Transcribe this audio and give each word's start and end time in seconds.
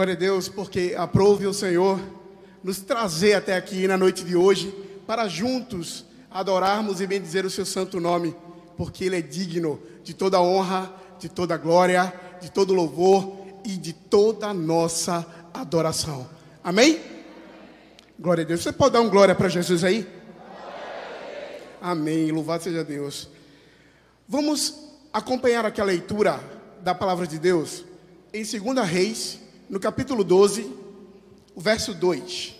Glória 0.00 0.14
a 0.14 0.16
Deus, 0.16 0.48
porque 0.48 0.94
aprove 0.96 1.46
o 1.46 1.52
Senhor 1.52 2.00
nos 2.64 2.78
trazer 2.80 3.34
até 3.34 3.54
aqui 3.54 3.86
na 3.86 3.98
noite 3.98 4.24
de 4.24 4.34
hoje 4.34 4.74
para 5.06 5.28
juntos 5.28 6.06
adorarmos 6.30 7.02
e 7.02 7.06
bendizer 7.06 7.44
o 7.44 7.50
seu 7.50 7.66
santo 7.66 8.00
nome, 8.00 8.34
porque 8.78 9.04
ele 9.04 9.18
é 9.18 9.20
digno 9.20 9.78
de 10.02 10.14
toda 10.14 10.40
honra, 10.40 10.90
de 11.18 11.28
toda 11.28 11.54
glória, 11.58 12.14
de 12.40 12.50
todo 12.50 12.72
louvor 12.72 13.44
e 13.62 13.76
de 13.76 13.92
toda 13.92 14.54
nossa 14.54 15.26
adoração. 15.52 16.26
Amém? 16.64 16.98
Glória 18.18 18.42
a 18.42 18.46
Deus. 18.46 18.62
Você 18.62 18.72
pode 18.72 18.94
dar 18.94 19.02
um 19.02 19.10
glória 19.10 19.34
para 19.34 19.50
Jesus 19.50 19.84
aí? 19.84 20.08
Amém. 21.78 22.32
Louvado 22.32 22.64
seja 22.64 22.82
Deus. 22.82 23.28
Vamos 24.26 24.76
acompanhar 25.12 25.66
aqui 25.66 25.78
a 25.78 25.84
leitura 25.84 26.40
da 26.80 26.94
palavra 26.94 27.26
de 27.26 27.38
Deus 27.38 27.84
em 28.32 28.42
2 28.42 28.88
Reis, 28.88 29.49
no 29.70 29.78
capítulo 29.78 30.24
12, 30.24 30.68
o 31.54 31.60
verso 31.60 31.94
2. 31.94 32.56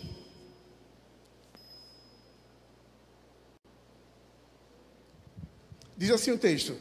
Diz 5.97 6.09
assim 6.09 6.31
o 6.31 6.37
texto: 6.37 6.77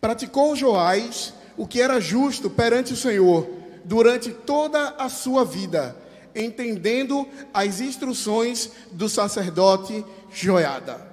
Praticou 0.00 0.56
Joás 0.56 1.34
o 1.58 1.66
que 1.68 1.80
era 1.80 2.00
justo 2.00 2.48
perante 2.48 2.94
o 2.94 2.96
Senhor 2.96 3.48
durante 3.84 4.32
toda 4.32 4.88
a 4.96 5.10
sua 5.10 5.44
vida, 5.44 5.94
entendendo 6.34 7.28
as 7.52 7.82
instruções 7.82 8.70
do 8.90 9.10
sacerdote 9.10 10.04
Joiada. 10.32 11.12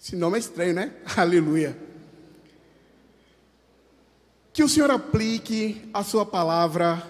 Esse 0.00 0.14
nome 0.14 0.36
é 0.36 0.40
estranho, 0.40 0.72
né? 0.72 0.92
Aleluia. 1.16 1.93
Que 4.54 4.62
o 4.62 4.68
Senhor 4.68 4.88
aplique 4.88 5.90
a 5.92 6.04
sua 6.04 6.24
palavra 6.24 7.02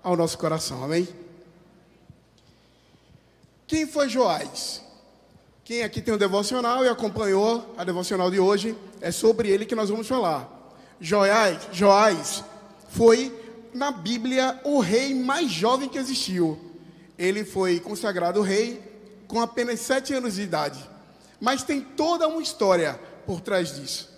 ao 0.00 0.16
nosso 0.16 0.38
coração, 0.38 0.84
amém? 0.84 1.08
Quem 3.66 3.84
foi 3.84 4.08
Joás? 4.08 4.80
Quem 5.64 5.82
aqui 5.82 6.00
tem 6.00 6.12
o 6.12 6.16
um 6.16 6.20
devocional 6.20 6.84
e 6.84 6.88
acompanhou 6.88 7.74
a 7.76 7.82
devocional 7.82 8.30
de 8.30 8.38
hoje, 8.38 8.78
é 9.00 9.10
sobre 9.10 9.48
ele 9.48 9.66
que 9.66 9.74
nós 9.74 9.90
vamos 9.90 10.06
falar. 10.06 10.48
Joás, 11.00 11.66
Joás 11.72 12.44
foi, 12.90 13.36
na 13.74 13.90
Bíblia, 13.90 14.60
o 14.62 14.78
rei 14.78 15.12
mais 15.16 15.50
jovem 15.50 15.88
que 15.88 15.98
existiu. 15.98 16.56
Ele 17.18 17.44
foi 17.44 17.80
consagrado 17.80 18.40
rei 18.40 18.80
com 19.26 19.40
apenas 19.40 19.80
sete 19.80 20.14
anos 20.14 20.36
de 20.36 20.42
idade. 20.42 20.88
Mas 21.40 21.64
tem 21.64 21.80
toda 21.80 22.28
uma 22.28 22.40
história 22.40 23.00
por 23.26 23.40
trás 23.40 23.74
disso 23.74 24.13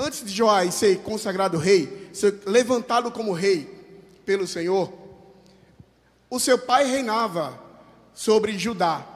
antes 0.00 0.24
de 0.24 0.32
Joás 0.32 0.74
ser 0.74 1.00
consagrado 1.02 1.58
rei, 1.58 2.08
ser 2.12 2.40
levantado 2.46 3.10
como 3.12 3.32
rei 3.32 3.68
pelo 4.24 4.46
Senhor, 4.46 4.90
o 6.30 6.40
seu 6.40 6.58
pai 6.58 6.86
reinava 6.86 7.60
sobre 8.14 8.58
Judá. 8.58 9.06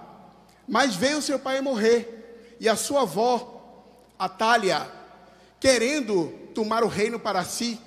Mas 0.69 0.95
veio 0.95 1.23
seu 1.23 1.39
pai 1.39 1.61
morrer, 1.61 2.57
e 2.61 2.69
a 2.69 2.77
sua 2.77 3.03
avó, 3.03 4.11
Atália, 4.19 4.91
querendo 5.59 6.33
tomar 6.55 6.85
o 6.85 6.89
reino 6.89 7.19
para 7.19 7.45
si, 7.45 7.81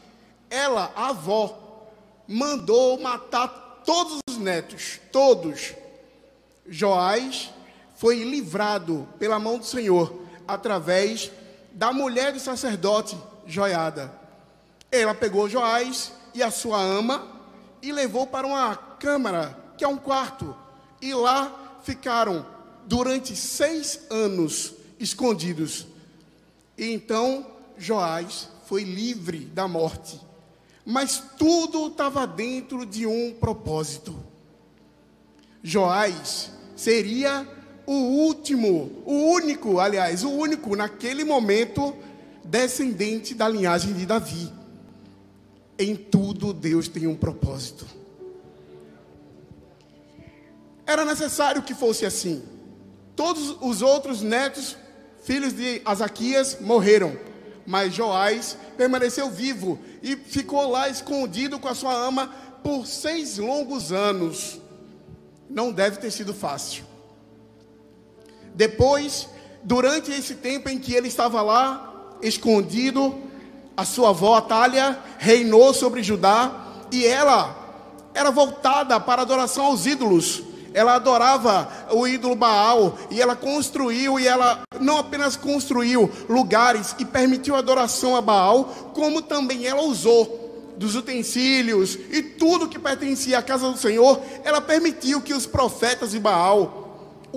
ela, 0.50 0.92
a 0.96 1.10
avó, 1.10 1.88
mandou 2.28 3.00
matar 3.00 3.82
todos 3.86 4.20
os 4.30 4.38
netos, 4.38 5.00
todos. 5.12 5.74
Joás 6.68 7.52
foi 7.96 8.24
livrado 8.24 9.08
pela 9.18 9.40
mão 9.40 9.58
do 9.58 9.66
Senhor 9.66 10.14
através 10.48 11.32
da 11.78 11.94
mulher 11.94 12.34
do 12.34 12.40
sacerdote 12.40 13.16
Joiada. 13.46 14.12
Ela 14.92 15.14
pegou 15.14 15.48
Joás 15.48 16.12
e 16.34 16.42
a 16.42 16.50
sua 16.50 16.82
ama 16.82 17.28
e 17.84 17.92
levou 17.92 18.26
para 18.26 18.48
uma 18.48 18.76
câmara, 18.76 19.56
que 19.78 19.84
é 19.86 19.88
um 19.88 19.96
quarto, 19.96 20.56
e 21.00 21.14
lá 21.14 21.80
ficaram 21.84 22.44
durante 22.88 23.36
seis 23.36 24.00
anos 24.10 24.74
escondidos. 25.00 25.86
E 26.76 26.92
então 26.92 27.46
Joás 27.78 28.50
foi 28.66 28.84
livre 28.84 29.42
da 29.46 29.68
morte. 29.68 30.20
Mas 30.84 31.22
tudo 31.38 31.90
estava 31.90 32.26
dentro 32.26 32.88
de 32.88 33.06
um 33.06 33.36
propósito. 33.40 34.18
Joás 35.62 36.52
seria 36.76 37.48
o 37.88 37.94
último, 37.94 38.92
o 39.06 39.32
único, 39.32 39.80
aliás, 39.80 40.26
o 40.26 40.30
único 40.30 40.76
naquele 40.76 41.24
momento 41.24 41.96
descendente 42.44 43.34
da 43.34 43.48
linhagem 43.48 43.94
de 43.94 44.06
Davi. 44.06 44.52
Em 45.80 45.96
tudo 45.96 46.54
Deus 46.54 46.90
tem 46.90 47.08
um 47.08 47.16
propósito. 47.16 47.88
Era 50.86 51.06
necessário 51.06 51.64
que 51.64 51.74
fosse 51.74 52.06
assim. 52.06 52.44
Todos 53.16 53.56
os 53.62 53.82
outros 53.82 54.22
netos, 54.22 54.76
filhos 55.24 55.54
de 55.54 55.82
Asaquias, 55.86 56.58
morreram, 56.60 57.18
mas 57.66 57.94
Joás 57.94 58.58
permaneceu 58.76 59.30
vivo 59.30 59.80
e 60.04 60.16
ficou 60.18 60.70
lá 60.70 60.90
escondido 60.90 61.58
com 61.58 61.70
a 61.70 61.76
sua 61.76 61.94
ama 61.94 62.28
por 62.62 62.86
seis 62.86 63.38
longos 63.38 63.94
anos. 63.94 64.60
Não 65.50 65.72
deve 65.72 65.98
ter 65.98 66.12
sido 66.12 66.34
fácil. 66.34 66.87
Depois, 68.58 69.30
durante 69.64 70.12
esse 70.12 70.34
tempo 70.34 70.68
em 70.68 70.80
que 70.80 70.92
ele 70.92 71.08
estava 71.08 71.44
lá, 71.44 72.16
escondido, 72.24 73.16
a 73.78 73.86
sua 73.86 74.10
avó 74.10 74.36
Atália 74.36 74.98
reinou 75.20 75.76
sobre 75.76 76.02
Judá 76.02 76.52
e 76.92 77.06
ela 77.06 77.56
era 78.16 78.32
voltada 78.32 79.00
para 79.00 79.22
adoração 79.22 79.66
aos 79.68 79.86
ídolos. 79.86 80.42
Ela 80.74 80.96
adorava 80.96 81.70
o 81.92 82.08
ídolo 82.08 82.36
Baal 82.36 82.98
e 83.12 83.22
ela 83.22 83.36
construiu 83.36 84.20
e 84.20 84.28
ela 84.28 84.64
não 84.82 84.98
apenas 84.98 85.36
construiu 85.36 86.12
lugares 86.28 86.96
e 86.98 87.06
permitiu 87.06 87.56
adoração 87.56 88.16
a 88.16 88.22
Baal, 88.22 88.92
como 88.96 89.22
também 89.22 89.68
ela 89.68 89.84
usou 89.84 90.74
dos 90.78 90.96
utensílios 90.96 91.96
e 92.12 92.24
tudo 92.24 92.68
que 92.68 92.80
pertencia 92.80 93.38
à 93.38 93.44
casa 93.44 93.70
do 93.70 93.78
Senhor, 93.78 94.20
ela 94.44 94.62
permitiu 94.62 95.22
que 95.22 95.34
os 95.34 95.46
profetas 95.46 96.10
de 96.10 96.20
Baal 96.20 96.87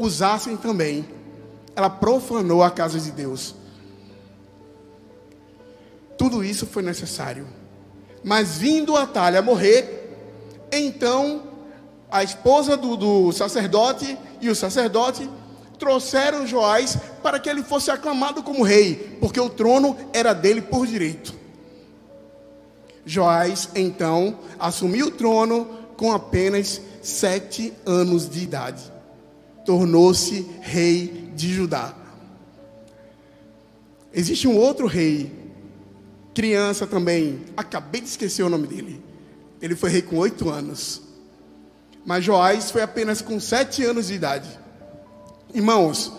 usassem 0.00 0.56
também. 0.56 1.04
Ela 1.76 1.90
profanou 1.90 2.62
a 2.62 2.70
casa 2.70 2.98
de 2.98 3.10
Deus. 3.10 3.54
Tudo 6.16 6.42
isso 6.42 6.66
foi 6.66 6.82
necessário. 6.82 7.46
Mas 8.24 8.56
vindo 8.56 8.96
a 8.96 9.06
Talha 9.06 9.42
morrer, 9.42 10.16
então 10.72 11.42
a 12.10 12.22
esposa 12.22 12.76
do, 12.76 12.96
do 12.96 13.32
sacerdote 13.32 14.18
e 14.40 14.48
o 14.48 14.54
sacerdote 14.54 15.30
trouxeram 15.78 16.46
Joás 16.46 16.96
para 17.22 17.38
que 17.38 17.48
ele 17.48 17.62
fosse 17.62 17.90
aclamado 17.90 18.42
como 18.42 18.62
rei, 18.62 19.16
porque 19.20 19.40
o 19.40 19.48
trono 19.48 19.96
era 20.12 20.34
dele 20.34 20.60
por 20.60 20.86
direito. 20.86 21.34
Joás 23.04 23.70
então 23.74 24.38
assumiu 24.58 25.06
o 25.06 25.10
trono 25.10 25.66
com 25.96 26.12
apenas 26.12 26.80
sete 27.02 27.72
anos 27.86 28.28
de 28.28 28.42
idade 28.42 28.99
tornou-se 29.64 30.46
rei 30.60 31.30
de 31.34 31.52
Judá. 31.52 31.94
Existe 34.12 34.48
um 34.48 34.56
outro 34.56 34.86
rei, 34.86 35.32
criança 36.34 36.86
também, 36.86 37.40
acabei 37.56 38.00
de 38.00 38.08
esquecer 38.08 38.42
o 38.42 38.48
nome 38.48 38.66
dele. 38.66 39.02
Ele 39.62 39.76
foi 39.76 39.90
rei 39.90 40.02
com 40.02 40.16
oito 40.16 40.48
anos. 40.48 41.02
Mas 42.04 42.24
Joás 42.24 42.70
foi 42.70 42.82
apenas 42.82 43.20
com 43.20 43.38
sete 43.38 43.84
anos 43.84 44.08
de 44.08 44.14
idade. 44.14 44.48
Irmãos, 45.54 46.12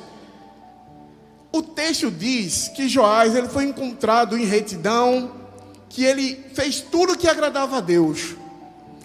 o 1.52 1.62
texto 1.62 2.10
diz 2.10 2.70
que 2.70 2.88
Joás 2.88 3.36
ele 3.36 3.50
foi 3.50 3.66
encontrado 3.66 4.38
em 4.38 4.46
retidão, 4.46 5.32
que 5.90 6.06
ele 6.06 6.46
fez 6.54 6.80
tudo 6.80 7.18
que 7.18 7.28
agradava 7.28 7.78
a 7.78 7.82
Deus. 7.82 8.36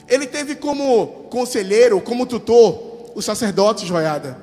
Ele 0.06 0.26
teve 0.26 0.54
como 0.54 1.26
conselheiro, 1.30 2.00
como 2.00 2.26
tutor, 2.26 2.85
o 3.16 3.22
sacerdote 3.22 3.86
Joiada, 3.86 4.36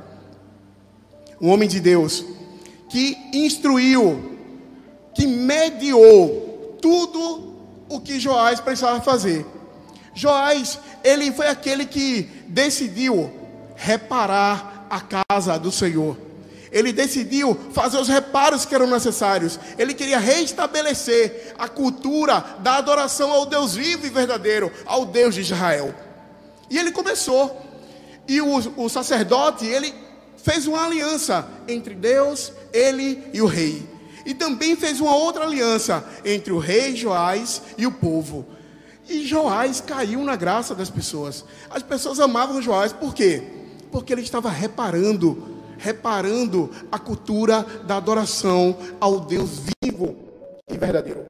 um 1.40 1.52
homem 1.52 1.70
de 1.70 1.80
Deus, 1.80 2.26
que 2.90 3.16
instruiu, 3.32 4.40
que 5.14 5.28
mediou 5.28 6.76
tudo 6.82 7.54
o 7.88 8.02
que 8.02 8.20
Joás 8.20 8.60
precisava 8.60 9.00
fazer. 9.00 9.46
Joás, 10.16 10.80
ele 11.04 11.32
foi 11.32 11.50
aquele 11.50 11.86
que 11.86 12.24
decidiu 12.48 13.32
reparar 13.76 14.88
a 14.90 15.00
casa 15.00 15.60
do 15.60 15.72
Senhor. 15.72 16.18
Ele 16.72 16.92
decidiu 16.92 17.56
fazer 17.74 18.00
os 18.00 18.08
reparos 18.08 18.66
que 18.66 18.74
eram 18.74 18.88
necessários. 18.88 19.60
Ele 19.78 19.94
queria 19.94 20.18
restabelecer 20.18 21.54
a 21.60 21.68
cultura 21.68 22.44
da 22.58 22.78
adoração 22.78 23.32
ao 23.32 23.46
Deus 23.46 23.76
vivo 23.76 24.08
e 24.08 24.10
verdadeiro, 24.10 24.72
ao 24.84 25.06
Deus 25.06 25.36
de 25.36 25.42
Israel. 25.42 25.94
E 26.72 26.80
ele 26.80 26.92
começou. 26.92 27.63
E 28.28 28.42
o, 28.42 28.56
o 28.78 28.90
sacerdote, 28.90 29.66
ele 29.66 29.94
fez 30.38 30.68
uma 30.68 30.86
aliança 30.86 31.48
entre 31.68 31.94
Deus, 31.96 32.52
ele 32.72 33.24
e 33.34 33.42
o 33.42 33.46
rei. 33.46 33.88
E 34.26 34.34
também 34.34 34.76
fez 34.76 35.00
uma 35.02 35.16
outra 35.16 35.44
aliança 35.44 36.04
entre 36.24 36.54
o 36.54 36.58
rei 36.58 36.96
Joás 36.96 37.62
e 37.78 37.86
o 37.86 37.92
povo. 37.92 38.46
E 39.10 39.26
Joás 39.26 39.82
caiu 39.82 40.24
na 40.24 40.36
graça 40.36 40.74
das 40.74 40.90
pessoas. 40.90 41.44
As 41.70 41.84
pessoas 41.84 42.20
amavam 42.20 42.62
Joás, 42.62 42.94
por 42.94 43.14
quê? 43.14 43.44
Porque 43.92 44.14
ele 44.14 44.22
estava 44.22 44.50
reparando, 44.50 45.62
reparando 45.78 46.70
a 46.92 46.98
cultura 46.98 47.64
da 47.86 47.98
adoração 47.98 48.78
ao 49.00 49.20
Deus 49.20 49.62
vivo 49.82 50.16
e 50.70 50.78
verdadeiro. 50.78 51.26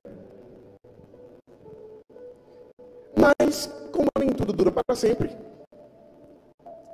Mas, 3.15 3.69
como 3.91 4.09
nem 4.19 4.29
tudo 4.29 4.53
dura 4.53 4.71
para 4.71 4.95
sempre, 4.95 5.31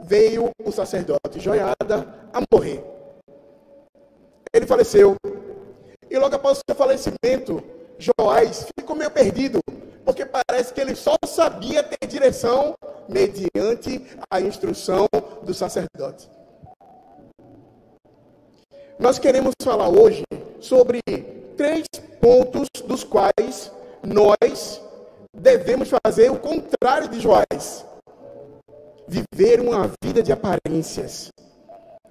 veio 0.01 0.49
o 0.63 0.71
sacerdote 0.71 1.39
Joiada 1.39 2.07
a 2.33 2.41
morrer. 2.51 2.83
Ele 4.53 4.65
faleceu. 4.65 5.15
E 6.09 6.17
logo 6.17 6.35
após 6.35 6.57
o 6.57 6.61
seu 6.67 6.75
falecimento, 6.75 7.63
Joás 7.97 8.67
ficou 8.77 8.95
meio 8.95 9.11
perdido, 9.11 9.59
porque 10.03 10.25
parece 10.25 10.73
que 10.73 10.81
ele 10.81 10.95
só 10.95 11.15
sabia 11.25 11.83
ter 11.83 12.07
direção 12.07 12.73
mediante 13.07 14.05
a 14.31 14.41
instrução 14.41 15.07
do 15.43 15.53
sacerdote. 15.53 16.29
Nós 18.97 19.19
queremos 19.19 19.53
falar 19.61 19.89
hoje 19.89 20.23
sobre 20.59 21.01
três 21.55 21.85
pontos 22.19 22.67
dos 22.85 23.03
quais 23.03 23.71
nós 24.03 24.81
devemos 25.33 25.89
fazer 26.03 26.31
o 26.31 26.39
contrário 26.39 27.07
de 27.07 27.19
Joás. 27.19 27.85
Viver 29.09 29.59
uma 29.59 29.91
vida 30.03 30.21
de 30.21 30.31
aparências. 30.31 31.31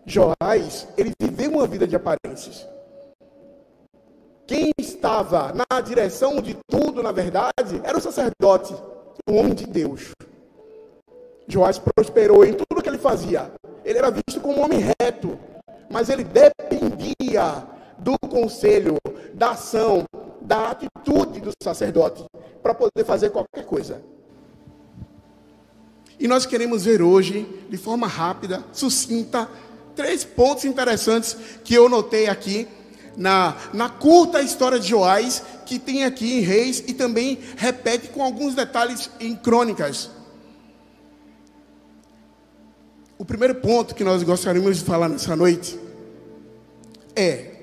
Joás, 0.05 0.89
ele 0.97 1.13
viveu 1.21 1.53
uma 1.53 1.67
vida 1.67 1.87
de 1.87 1.95
aparências. 1.95 2.67
Quem 4.49 4.73
estava 4.81 5.53
na 5.53 5.81
direção 5.81 6.41
de 6.43 6.57
tudo, 6.69 7.01
na 7.01 7.13
verdade, 7.13 7.81
era 7.85 7.97
o 7.97 8.01
sacerdote, 8.01 8.75
o 9.31 9.35
homem 9.35 9.55
de 9.55 9.65
Deus. 9.65 10.11
Joás 11.47 11.79
prosperou 11.79 12.45
em 12.45 12.55
tudo 12.55 12.83
que 12.83 12.89
ele 12.89 12.99
fazia. 12.99 13.49
Ele 13.85 13.99
era 13.99 14.11
visto 14.11 14.41
como 14.41 14.59
um 14.59 14.65
homem 14.65 14.81
reto, 15.01 15.39
mas 15.89 16.09
ele 16.09 16.25
dependia 16.25 17.65
do 17.97 18.19
conselho, 18.29 18.97
da 19.35 19.51
ação, 19.51 20.05
da 20.41 20.71
atitude 20.71 21.41
do 21.41 21.53
sacerdote 21.63 22.25
para 22.61 22.75
poder 22.75 23.05
fazer 23.05 23.31
qualquer 23.31 23.65
coisa. 23.65 24.03
E 26.19 26.27
nós 26.27 26.45
queremos 26.45 26.85
ver 26.85 27.01
hoje, 27.01 27.47
de 27.71 27.77
forma 27.77 28.07
rápida, 28.07 28.65
sucinta, 28.73 29.49
três 29.95 30.25
pontos 30.25 30.65
interessantes 30.65 31.37
que 31.65 31.75
eu 31.75 31.89
notei 31.89 32.29
aqui 32.29 32.67
na, 33.17 33.57
na 33.73 33.89
curta 33.89 34.41
história 34.41 34.79
de 34.79 34.89
Joás, 34.89 35.43
que 35.67 35.79
tem 35.79 36.05
aqui 36.05 36.39
em 36.39 36.41
Reis 36.41 36.83
e 36.87 36.95
também 36.95 37.39
repete 37.57 38.09
com 38.09 38.23
alguns 38.23 38.55
detalhes 38.55 39.11
em 39.21 39.35
Crônicas. 39.35 40.11
O 43.19 43.25
primeiro 43.25 43.57
ponto 43.57 43.95
que 43.95 44.05
nós 44.05 44.23
gostaríamos 44.23 44.79
de 44.79 44.85
falar 44.85 45.09
nessa 45.09 45.35
noite 45.35 45.79
é: 47.17 47.57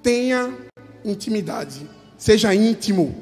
tenha 0.00 0.56
intimidade, 1.04 1.88
seja 2.16 2.54
íntimo, 2.54 3.14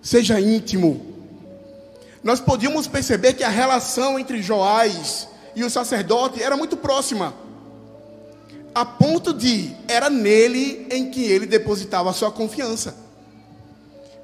seja 0.00 0.40
íntimo. 0.40 1.13
Nós 2.24 2.40
podíamos 2.40 2.88
perceber 2.88 3.34
que 3.34 3.44
a 3.44 3.48
relação 3.48 4.18
entre 4.18 4.42
Joás 4.42 5.28
e 5.54 5.62
o 5.62 5.70
sacerdote 5.70 6.42
era 6.42 6.56
muito 6.56 6.76
próxima 6.76 7.34
a 8.74 8.84
ponto 8.84 9.32
de 9.32 9.70
era 9.86 10.10
nele 10.10 10.88
em 10.90 11.08
que 11.08 11.22
ele 11.22 11.46
depositava 11.46 12.10
a 12.10 12.12
sua 12.12 12.32
confiança. 12.32 12.96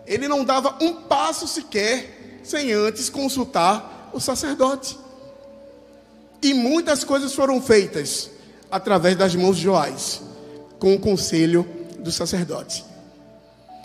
Ele 0.07 0.27
não 0.27 0.45
dava 0.45 0.77
um 0.81 0.95
passo 1.03 1.47
sequer 1.47 2.41
sem 2.43 2.73
antes 2.73 3.09
consultar 3.09 4.11
o 4.13 4.19
sacerdote. 4.19 4.99
E 6.43 6.53
muitas 6.53 7.05
coisas 7.05 7.33
foram 7.33 7.63
feitas 7.63 8.29
através 8.71 9.17
das 9.17 9.37
mãos 9.37 9.57
de 9.57 9.65
Joás, 9.65 10.21
com 10.81 10.95
o 10.95 10.99
conselho 10.99 11.69
do 12.01 12.11
sacerdote. 12.11 12.85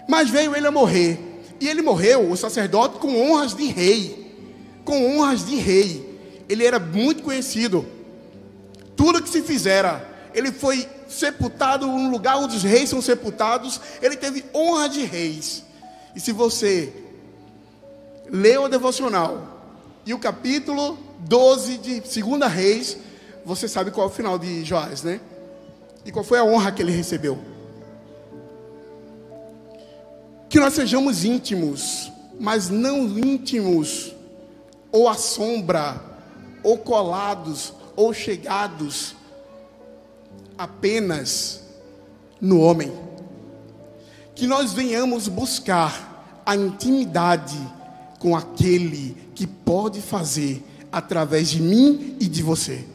Mas 0.07 0.29
veio 0.29 0.55
ele 0.55 0.65
a 0.65 0.71
morrer, 0.71 1.19
e 1.59 1.67
ele 1.67 1.81
morreu, 1.81 2.29
o 2.29 2.35
sacerdote, 2.35 2.99
com 2.99 3.19
honras 3.19 3.55
de 3.55 3.65
rei. 3.65 4.25
Com 4.83 5.17
honras 5.17 5.45
de 5.45 5.55
rei. 5.55 6.19
Ele 6.47 6.65
era 6.65 6.79
muito 6.79 7.23
conhecido. 7.23 7.85
Tudo 8.95 9.21
que 9.21 9.29
se 9.29 9.41
fizera 9.41 10.15
ele 10.35 10.51
foi 10.51 10.85
sepultado 11.07 11.87
no 11.87 12.11
lugar 12.11 12.37
onde 12.37 12.57
os 12.57 12.63
reis 12.63 12.89
são 12.89 13.01
sepultados, 13.01 13.79
ele 14.01 14.17
teve 14.17 14.43
honra 14.53 14.89
de 14.89 15.05
reis. 15.05 15.63
E 16.13 16.19
se 16.19 16.33
você 16.33 16.91
lê 18.29 18.57
o 18.57 18.67
devocional 18.67 19.61
e 20.05 20.13
o 20.13 20.19
capítulo 20.19 20.99
12 21.19 21.77
de 21.77 22.01
2 22.01 22.51
Reis, 22.51 22.97
você 23.45 23.67
sabe 23.67 23.91
qual 23.91 24.07
é 24.07 24.09
o 24.09 24.13
final 24.13 24.37
de 24.37 24.65
Joás, 24.65 25.03
né? 25.03 25.21
E 26.05 26.11
qual 26.11 26.25
foi 26.25 26.37
a 26.37 26.43
honra 26.43 26.71
que 26.71 26.81
ele 26.81 26.91
recebeu. 26.91 27.39
Que 30.55 30.59
nós 30.61 30.73
sejamos 30.73 31.25
íntimos, 31.25 32.09
mas 32.39 32.69
não 32.69 33.19
íntimos, 33.19 34.15
ou 34.89 35.09
à 35.09 35.13
sombra, 35.13 36.01
ou 36.63 36.77
colados, 36.77 37.73
ou 37.93 38.13
chegados 38.13 39.17
apenas 40.57 41.61
no 42.39 42.61
homem. 42.61 42.89
Que 44.33 44.47
nós 44.47 44.71
venhamos 44.71 45.27
buscar 45.27 46.41
a 46.45 46.55
intimidade 46.55 47.59
com 48.17 48.33
aquele 48.33 49.29
que 49.35 49.45
pode 49.45 50.01
fazer 50.01 50.63
através 50.89 51.49
de 51.49 51.61
mim 51.61 52.15
e 52.17 52.29
de 52.29 52.41
você. 52.41 52.85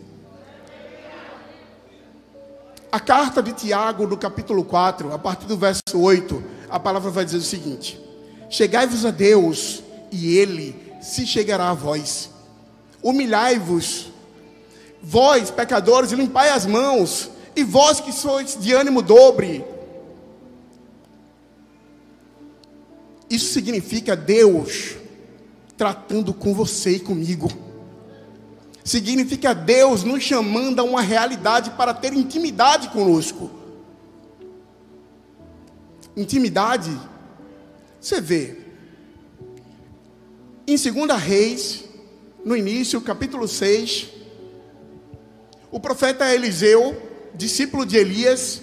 A 2.91 2.99
carta 2.99 3.43
de 3.43 3.53
Tiago, 3.53 4.07
no 4.07 4.17
capítulo 4.17 4.65
4, 4.65 5.13
a 5.13 5.19
partir 5.19 5.45
do 5.45 5.59
verso 5.59 5.83
8, 5.95 6.59
a 6.71 6.79
palavra 6.79 7.11
vai 7.11 7.25
dizer 7.25 7.39
o 7.39 7.43
seguinte: 7.43 8.01
Chegai-vos 8.49 9.05
a 9.05 9.11
Deus, 9.11 9.83
e 10.11 10.37
Ele 10.37 10.75
se 11.03 11.27
chegará 11.27 11.71
a 11.71 11.75
vós. 11.75 12.31
Humilhai-vos, 13.03 14.09
vós, 15.03 15.51
pecadores, 15.51 16.13
limpai 16.13 16.51
as 16.51 16.67
mãos, 16.67 17.31
e 17.57 17.65
vós 17.65 18.01
que 18.01 18.13
sois 18.13 18.57
de 18.61 18.73
ânimo 18.73 19.03
dobre. 19.03 19.65
Isso 23.29 23.53
significa 23.53 24.17
Deus 24.17 24.97
tratando 25.77 26.35
com 26.35 26.53
você 26.53 26.97
e 26.97 27.01
comigo. 27.01 27.51
Significa 28.85 29.55
Deus 29.55 30.03
nos 30.03 30.23
chamando 30.23 30.81
a 30.81 30.83
uma 30.83 31.01
realidade 31.01 31.71
para 31.71 31.95
ter 31.95 32.13
intimidade 32.13 32.89
conosco. 32.89 33.60
Intimidade, 36.21 36.95
você 37.99 38.21
vê. 38.21 38.59
Em 40.67 40.77
2 40.77 41.19
Reis, 41.19 41.85
no 42.45 42.55
início, 42.55 43.01
capítulo 43.01 43.49
6, 43.49 44.09
o 45.71 45.81
profeta 45.81 46.31
Eliseu 46.35 47.09
discípulo 47.35 47.87
de 47.87 47.97
Elias, 47.97 48.61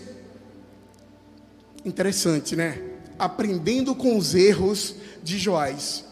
interessante, 1.84 2.56
né? 2.56 2.80
Aprendendo 3.18 3.96
com 3.96 4.16
os 4.16 4.36
erros 4.36 4.94
de 5.24 5.40
Joás. 5.40 6.06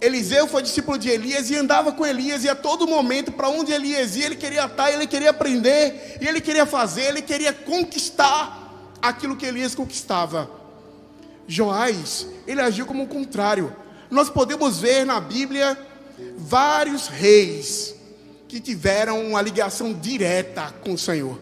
Eliseu 0.00 0.46
foi 0.46 0.62
discípulo 0.62 0.98
de 0.98 1.08
Elias 1.08 1.50
e 1.50 1.56
andava 1.56 1.90
com 1.90 2.06
Elias, 2.06 2.44
e 2.44 2.48
a 2.48 2.54
todo 2.54 2.86
momento, 2.86 3.32
para 3.32 3.48
onde 3.48 3.72
Elias 3.72 4.14
ia, 4.14 4.26
ele 4.26 4.36
queria 4.36 4.66
estar, 4.66 4.92
ele 4.92 5.08
queria 5.08 5.30
aprender, 5.30 6.18
e 6.20 6.28
ele 6.28 6.40
queria 6.40 6.64
fazer, 6.64 7.06
ele 7.06 7.22
queria 7.22 7.52
conquistar 7.52 8.96
aquilo 9.02 9.36
que 9.36 9.46
Elias 9.46 9.74
conquistava. 9.74 10.61
Joás, 11.52 12.26
ele 12.46 12.62
agiu 12.62 12.86
como 12.86 13.04
o 13.04 13.06
contrário. 13.06 13.76
Nós 14.10 14.30
podemos 14.30 14.78
ver 14.78 15.04
na 15.04 15.20
Bíblia 15.20 15.76
vários 16.38 17.08
reis 17.08 17.94
que 18.48 18.58
tiveram 18.58 19.26
uma 19.26 19.42
ligação 19.42 19.92
direta 19.92 20.72
com 20.82 20.94
o 20.94 20.98
Senhor. 20.98 21.38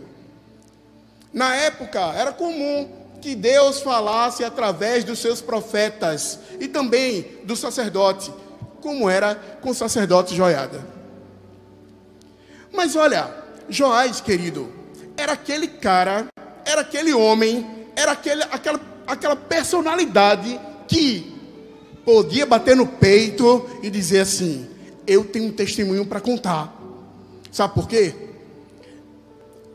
Na 1.32 1.54
época, 1.54 2.00
era 2.12 2.32
comum 2.32 2.90
que 3.22 3.36
Deus 3.36 3.82
falasse 3.82 4.42
através 4.42 5.04
dos 5.04 5.20
seus 5.20 5.40
profetas 5.40 6.40
e 6.58 6.66
também 6.66 7.38
do 7.44 7.54
sacerdote, 7.54 8.32
como 8.80 9.08
era 9.08 9.36
com 9.60 9.70
o 9.70 9.74
sacerdote 9.74 10.34
Joiada. 10.34 10.84
Mas 12.72 12.96
olha, 12.96 13.32
Joás, 13.68 14.20
querido, 14.20 14.72
era 15.16 15.34
aquele 15.34 15.68
cara, 15.68 16.26
era 16.64 16.80
aquele 16.80 17.14
homem, 17.14 17.86
era 17.94 18.10
aquele, 18.12 18.42
aquela, 18.44 18.80
aquela 19.06 19.36
personalidade 19.36 20.60
que 20.86 21.34
podia 22.04 22.46
bater 22.46 22.76
no 22.76 22.86
peito 22.86 23.68
e 23.82 23.90
dizer 23.90 24.20
assim: 24.20 24.68
Eu 25.06 25.24
tenho 25.24 25.46
um 25.46 25.52
testemunho 25.52 26.06
para 26.06 26.20
contar. 26.20 26.76
Sabe 27.50 27.74
por 27.74 27.88
quê? 27.88 28.14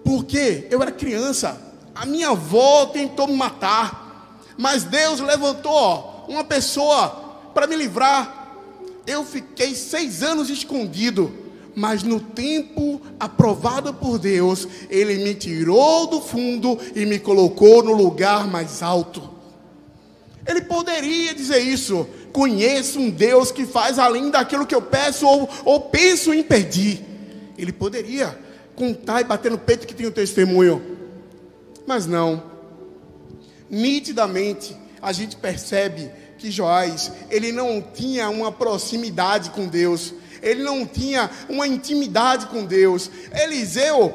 Porque 0.03 0.67
eu 0.70 0.82
era 0.82 0.91
criança, 0.91 1.60
a 1.94 2.05
minha 2.05 2.29
avó 2.29 2.86
tentou 2.88 3.27
me 3.27 3.36
matar, 3.36 4.39
mas 4.58 4.84
Deus 4.84 5.20
levantou 5.20 6.25
uma 6.27 6.44
pessoa 6.44 7.10
para 7.53 7.67
me 7.67 7.75
livrar. 7.75 8.44
eu 9.08 9.24
fiquei 9.24 9.75
seis 9.75 10.24
anos 10.24 10.50
escondido, 10.50 11.32
mas 11.75 12.03
no 12.03 12.20
tempo 12.20 13.01
aprovado 13.20 13.94
por 13.94 14.17
Deus, 14.17 14.67
Ele 14.89 15.15
me 15.24 15.36
tirou 15.36 16.08
do 16.08 16.22
fundo 16.22 16.79
e 16.96 17.05
me 17.05 17.20
colocou 17.20 17.84
no 17.84 17.94
lugar 17.94 18.48
mais 18.48 18.82
alto. 18.82 19.29
Ele 20.48 20.62
poderia 20.62 21.34
dizer 21.34 21.60
isso. 21.60 22.08
Conheço 22.32 23.00
um 23.00 23.10
Deus 23.10 23.51
que 23.51 23.65
faz 23.65 23.98
além 23.98 24.29
daquilo 24.29 24.65
que 24.65 24.75
eu 24.75 24.82
peço 24.82 25.25
ou, 25.25 25.50
ou 25.63 25.79
penso 25.82 26.34
em 26.34 26.44
pedir. 26.44 27.03
Ele 27.58 27.72
poderia 27.72 28.38
contar 28.75 29.22
e 29.22 29.24
bater 29.24 29.50
no 29.50 29.58
peito 29.58 29.88
que 29.88 29.94
tem 29.94 30.05
o 30.05 30.12
testemunho. 30.12 30.82
Mas 31.88 32.05
não. 32.05 32.44
Nitidamente, 33.70 34.75
a 35.01 35.12
gente 35.12 35.36
percebe 35.36 36.12
que 36.38 36.51
Joás, 36.51 37.12
ele 37.29 37.51
não 37.51 37.82
tinha 37.82 38.29
uma 38.29 38.51
proximidade 38.51 39.50
com 39.50 39.67
Deus. 39.67 40.13
Ele 40.42 40.63
não 40.63 40.86
tinha 40.86 41.30
uma 41.50 41.68
intimidade 41.68 42.48
com 42.48 42.65
Deus. 42.65 43.10
Eliseu, 43.34 44.13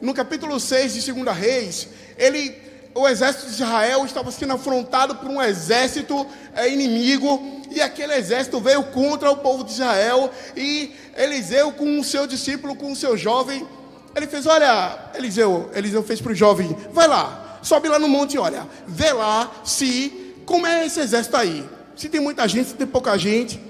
no 0.00 0.14
capítulo 0.14 0.58
6 0.58 0.94
de 0.94 1.12
2 1.12 1.36
Reis, 1.36 1.88
ele 2.16 2.62
o 2.94 3.08
exército 3.08 3.46
de 3.46 3.52
Israel 3.52 4.04
estava 4.04 4.30
sendo 4.30 4.52
afrontado 4.52 5.14
por 5.16 5.28
um 5.28 5.40
exército 5.40 6.26
é, 6.54 6.68
inimigo, 6.68 7.62
e 7.70 7.80
aquele 7.80 8.14
exército 8.14 8.60
veio 8.60 8.82
contra 8.84 9.30
o 9.30 9.36
povo 9.38 9.64
de 9.64 9.72
Israel, 9.72 10.30
e 10.54 10.94
Eliseu, 11.16 11.72
com 11.72 11.98
o 11.98 12.04
seu 12.04 12.26
discípulo, 12.26 12.76
com 12.76 12.92
o 12.92 12.96
seu 12.96 13.16
jovem, 13.16 13.66
ele 14.14 14.26
fez: 14.26 14.46
Olha, 14.46 15.10
Eliseu, 15.14 15.70
Eliseu 15.74 16.02
fez 16.02 16.20
para 16.20 16.32
o 16.32 16.34
jovem: 16.34 16.76
Vai 16.92 17.08
lá, 17.08 17.58
sobe 17.62 17.88
lá 17.88 17.98
no 17.98 18.08
monte 18.08 18.34
e 18.34 18.38
olha, 18.38 18.66
vê 18.86 19.12
lá 19.12 19.50
se, 19.64 20.34
como 20.44 20.66
é 20.66 20.86
esse 20.86 21.00
exército 21.00 21.36
aí, 21.36 21.64
se 21.96 22.08
tem 22.08 22.20
muita 22.20 22.46
gente, 22.46 22.68
se 22.68 22.74
tem 22.74 22.86
pouca 22.86 23.16
gente. 23.16 23.60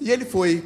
E 0.00 0.10
ele 0.10 0.24
foi, 0.24 0.64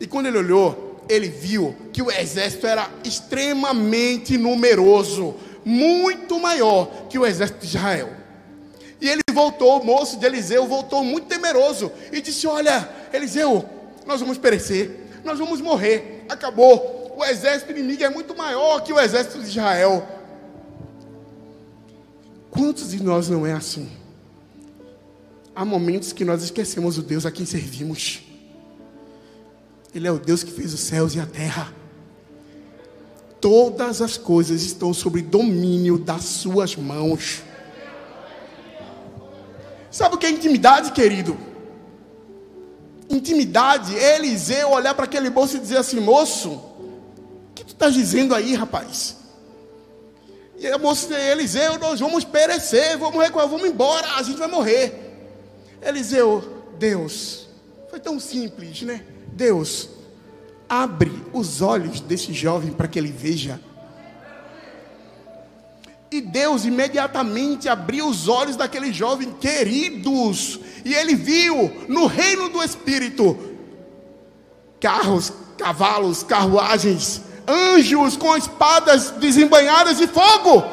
e 0.00 0.06
quando 0.06 0.26
ele 0.26 0.38
olhou, 0.38 1.04
ele 1.08 1.28
viu 1.28 1.76
que 1.92 2.00
o 2.00 2.10
exército 2.10 2.66
era 2.66 2.88
extremamente 3.04 4.38
numeroso 4.38 5.36
muito 5.64 6.40
maior 6.40 7.06
que 7.08 7.18
o 7.18 7.26
exército 7.26 7.60
de 7.60 7.66
Israel. 7.66 8.08
E 8.98 9.08
ele 9.08 9.20
voltou, 9.32 9.80
o 9.80 9.84
moço 9.84 10.18
de 10.18 10.24
Eliseu 10.24 10.66
voltou 10.66 11.04
muito 11.04 11.26
temeroso 11.26 11.92
e 12.10 12.20
disse: 12.20 12.46
Olha, 12.46 12.88
Eliseu, 13.12 13.68
nós 14.06 14.20
vamos 14.20 14.38
perecer, 14.38 15.08
nós 15.22 15.38
vamos 15.38 15.60
morrer, 15.60 16.24
acabou. 16.28 16.98
O 17.16 17.24
exército 17.24 17.72
inimigo 17.72 18.02
é 18.02 18.08
muito 18.08 18.34
maior 18.34 18.80
que 18.82 18.92
o 18.92 18.98
exército 18.98 19.40
de 19.40 19.48
Israel. 19.48 20.06
Quantos 22.50 22.90
de 22.90 23.02
nós 23.02 23.28
não 23.28 23.46
é 23.46 23.52
assim? 23.52 23.90
Há 25.54 25.64
momentos 25.64 26.12
que 26.12 26.24
nós 26.24 26.42
esquecemos 26.42 26.96
o 26.96 27.02
Deus 27.02 27.26
a 27.26 27.30
quem 27.30 27.44
servimos. 27.44 28.29
Ele 29.94 30.06
é 30.06 30.12
o 30.12 30.18
Deus 30.18 30.42
que 30.42 30.50
fez 30.50 30.72
os 30.72 30.80
céus 30.80 31.14
e 31.14 31.20
a 31.20 31.26
terra 31.26 31.80
todas 33.40 34.02
as 34.02 34.16
coisas 34.16 34.62
estão 34.62 34.92
sob 34.92 35.22
domínio 35.22 35.98
das 35.98 36.24
suas 36.24 36.76
mãos. 36.76 37.42
Sabe 39.90 40.14
o 40.14 40.18
que 40.18 40.26
é 40.26 40.30
intimidade, 40.30 40.92
querido? 40.92 41.36
Intimidade 43.08 43.98
é 43.98 44.16
Eliseu 44.16 44.70
olhar 44.70 44.94
para 44.94 45.04
aquele 45.04 45.30
moço 45.30 45.56
e 45.56 45.60
dizer 45.60 45.78
assim: 45.78 45.98
moço, 45.98 46.50
o 46.50 47.54
que 47.54 47.64
tu 47.64 47.72
estás 47.72 47.94
dizendo 47.94 48.34
aí, 48.34 48.54
rapaz? 48.54 49.16
E 50.56 50.66
a 50.68 50.78
moça 50.78 51.08
disse: 51.08 51.20
Eliseu, 51.20 51.78
nós 51.78 51.98
vamos 51.98 52.22
perecer, 52.24 52.96
vamos 52.98 53.20
recuar, 53.20 53.48
vamos 53.48 53.68
embora, 53.68 54.14
a 54.14 54.22
gente 54.22 54.38
vai 54.38 54.48
morrer. 54.48 55.08
Eliseu, 55.82 56.64
Deus, 56.78 57.48
foi 57.88 57.98
tão 57.98 58.20
simples, 58.20 58.82
né? 58.82 59.02
Deus, 59.40 59.88
abre 60.68 61.10
os 61.32 61.62
olhos 61.62 61.98
desse 62.02 62.30
jovem 62.30 62.72
para 62.72 62.86
que 62.86 62.98
ele 62.98 63.10
veja. 63.10 63.58
E 66.10 66.20
Deus 66.20 66.66
imediatamente 66.66 67.66
abriu 67.66 68.06
os 68.06 68.28
olhos 68.28 68.54
daquele 68.54 68.92
jovem, 68.92 69.32
queridos, 69.32 70.60
e 70.84 70.92
ele 70.92 71.14
viu 71.14 71.72
no 71.88 72.04
reino 72.04 72.50
do 72.50 72.62
Espírito 72.62 73.38
carros, 74.78 75.32
cavalos, 75.56 76.22
carruagens, 76.22 77.22
anjos 77.48 78.18
com 78.18 78.36
espadas 78.36 79.12
desembanhadas 79.12 79.96
de 79.96 80.06
fogo. 80.06 80.64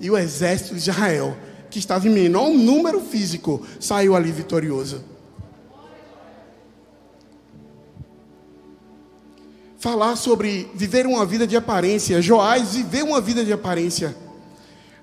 E 0.00 0.10
o 0.10 0.18
exército 0.18 0.74
de 0.74 0.80
Israel, 0.80 1.36
que 1.70 1.78
estava 1.78 2.08
em 2.08 2.10
menor 2.10 2.50
número 2.50 3.00
físico, 3.00 3.64
saiu 3.78 4.16
ali 4.16 4.32
vitorioso. 4.32 5.17
Falar 9.78 10.16
sobre 10.16 10.70
viver 10.74 11.06
uma 11.06 11.24
vida 11.24 11.46
de 11.46 11.56
aparência. 11.56 12.20
Joás 12.20 12.74
viveu 12.74 13.06
uma 13.06 13.20
vida 13.20 13.44
de 13.44 13.52
aparência. 13.52 14.14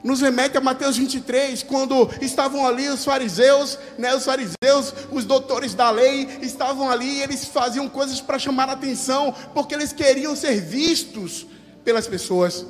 Nos 0.03 0.21
remete 0.21 0.55
a 0.55 0.61
Mateus 0.61 0.97
23, 0.97 1.63
quando 1.63 2.07
estavam 2.21 2.67
ali 2.67 2.87
os 2.89 3.03
fariseus, 3.03 3.79
né, 3.97 4.13
os 4.13 4.23
fariseus, 4.23 4.93
os 5.11 5.25
doutores 5.25 5.73
da 5.73 5.89
lei, 5.89 6.37
estavam 6.41 6.91
ali 6.91 7.17
e 7.17 7.21
eles 7.23 7.45
faziam 7.45 7.89
coisas 7.89 8.21
para 8.21 8.37
chamar 8.37 8.69
a 8.69 8.73
atenção, 8.73 9.33
porque 9.51 9.73
eles 9.73 9.91
queriam 9.91 10.35
ser 10.35 10.61
vistos 10.61 11.47
pelas 11.83 12.07
pessoas. 12.07 12.63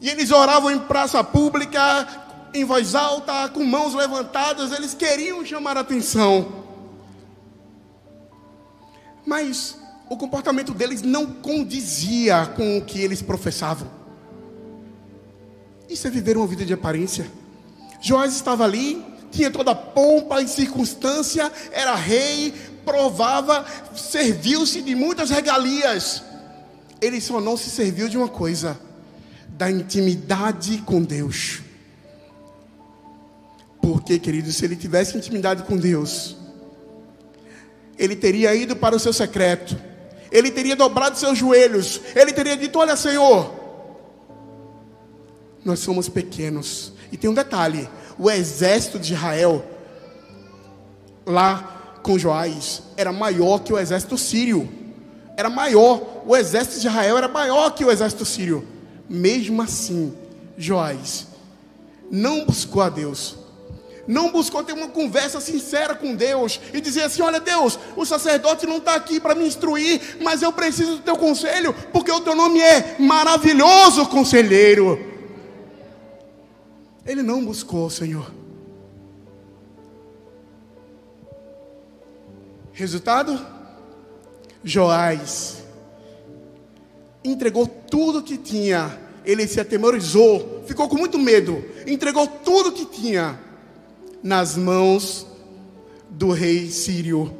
E 0.00 0.08
eles 0.08 0.30
oravam 0.30 0.70
em 0.70 0.78
praça 0.78 1.24
pública, 1.24 2.06
em 2.54 2.64
voz 2.64 2.94
alta, 2.94 3.48
com 3.48 3.64
mãos 3.64 3.92
levantadas, 3.94 4.70
eles 4.70 4.94
queriam 4.94 5.44
chamar 5.44 5.76
a 5.76 5.80
atenção. 5.80 6.62
Mas 9.26 9.81
o 10.12 10.16
comportamento 10.16 10.74
deles 10.74 11.00
não 11.00 11.26
condizia 11.26 12.44
com 12.54 12.76
o 12.76 12.84
que 12.84 13.00
eles 13.00 13.22
professavam. 13.22 13.88
Isso 15.88 16.06
é 16.06 16.10
viver 16.10 16.36
uma 16.36 16.46
vida 16.46 16.66
de 16.66 16.72
aparência. 16.74 17.26
Joás 17.98 18.34
estava 18.34 18.62
ali, 18.62 19.02
tinha 19.30 19.50
toda 19.50 19.70
a 19.70 19.74
pompa 19.74 20.42
e 20.42 20.48
circunstância, 20.48 21.50
era 21.70 21.94
rei, 21.94 22.52
provava, 22.84 23.64
serviu-se 23.96 24.82
de 24.82 24.94
muitas 24.94 25.30
regalias. 25.30 26.22
Ele 27.00 27.18
só 27.18 27.40
não 27.40 27.56
se 27.56 27.70
serviu 27.70 28.06
de 28.06 28.18
uma 28.18 28.28
coisa: 28.28 28.78
da 29.48 29.70
intimidade 29.70 30.82
com 30.84 31.02
Deus. 31.02 31.60
Porque, 33.80 34.18
querido, 34.18 34.52
se 34.52 34.62
ele 34.62 34.76
tivesse 34.76 35.16
intimidade 35.16 35.62
com 35.62 35.78
Deus, 35.78 36.36
ele 37.98 38.14
teria 38.14 38.54
ido 38.54 38.76
para 38.76 38.94
o 38.94 39.00
seu 39.00 39.12
secreto 39.14 39.91
ele 40.32 40.50
teria 40.50 40.74
dobrado 40.74 41.16
seus 41.16 41.38
joelhos, 41.38 42.00
ele 42.16 42.32
teria 42.32 42.56
dito: 42.56 42.78
Olha, 42.78 42.96
Senhor, 42.96 43.52
nós 45.64 45.78
somos 45.78 46.08
pequenos. 46.08 46.92
E 47.12 47.16
tem 47.16 47.30
um 47.30 47.34
detalhe: 47.34 47.88
o 48.18 48.30
exército 48.30 48.98
de 48.98 49.12
Israel, 49.12 49.64
lá 51.26 52.00
com 52.02 52.18
Joás, 52.18 52.82
era 52.96 53.12
maior 53.12 53.60
que 53.60 53.72
o 53.72 53.78
exército 53.78 54.18
sírio. 54.18 54.68
Era 55.36 55.48
maior, 55.48 56.22
o 56.26 56.36
exército 56.36 56.80
de 56.80 56.88
Israel 56.88 57.16
era 57.16 57.28
maior 57.28 57.70
que 57.70 57.84
o 57.84 57.90
exército 57.90 58.24
sírio. 58.24 58.66
Mesmo 59.08 59.62
assim, 59.62 60.12
Joás 60.58 61.26
não 62.12 62.44
buscou 62.44 62.82
a 62.82 62.90
Deus, 62.90 63.36
não 64.06 64.32
buscou 64.32 64.62
ter 64.64 64.72
uma 64.72 64.88
conversa 64.88 65.40
sincera 65.40 65.94
com 65.94 66.14
Deus 66.14 66.60
e 66.72 66.80
dizer 66.80 67.02
assim: 67.02 67.22
Olha, 67.22 67.40
Deus, 67.40 67.78
o 67.96 68.04
sacerdote 68.04 68.66
não 68.66 68.78
está 68.78 68.94
aqui 68.94 69.20
para 69.20 69.34
me 69.34 69.46
instruir, 69.46 70.18
mas 70.20 70.42
eu 70.42 70.52
preciso 70.52 70.96
do 70.96 71.02
teu 71.02 71.16
conselho, 71.16 71.74
porque 71.92 72.10
o 72.10 72.20
teu 72.20 72.34
nome 72.34 72.60
é 72.60 72.96
maravilhoso 72.98 74.06
conselheiro. 74.06 74.98
Ele 77.04 77.22
não 77.22 77.44
buscou, 77.44 77.90
Senhor. 77.90 78.32
Resultado? 82.72 83.44
Joás 84.64 85.62
entregou 87.24 87.66
tudo 87.66 88.22
que 88.22 88.36
tinha, 88.36 88.98
ele 89.24 89.46
se 89.46 89.60
atemorizou, 89.60 90.64
ficou 90.66 90.88
com 90.88 90.96
muito 90.96 91.18
medo, 91.18 91.64
entregou 91.86 92.26
tudo 92.26 92.72
que 92.72 92.84
tinha 92.84 93.38
nas 94.22 94.56
mãos 94.56 95.26
do 96.08 96.30
rei 96.30 96.70
sírio. 96.70 97.36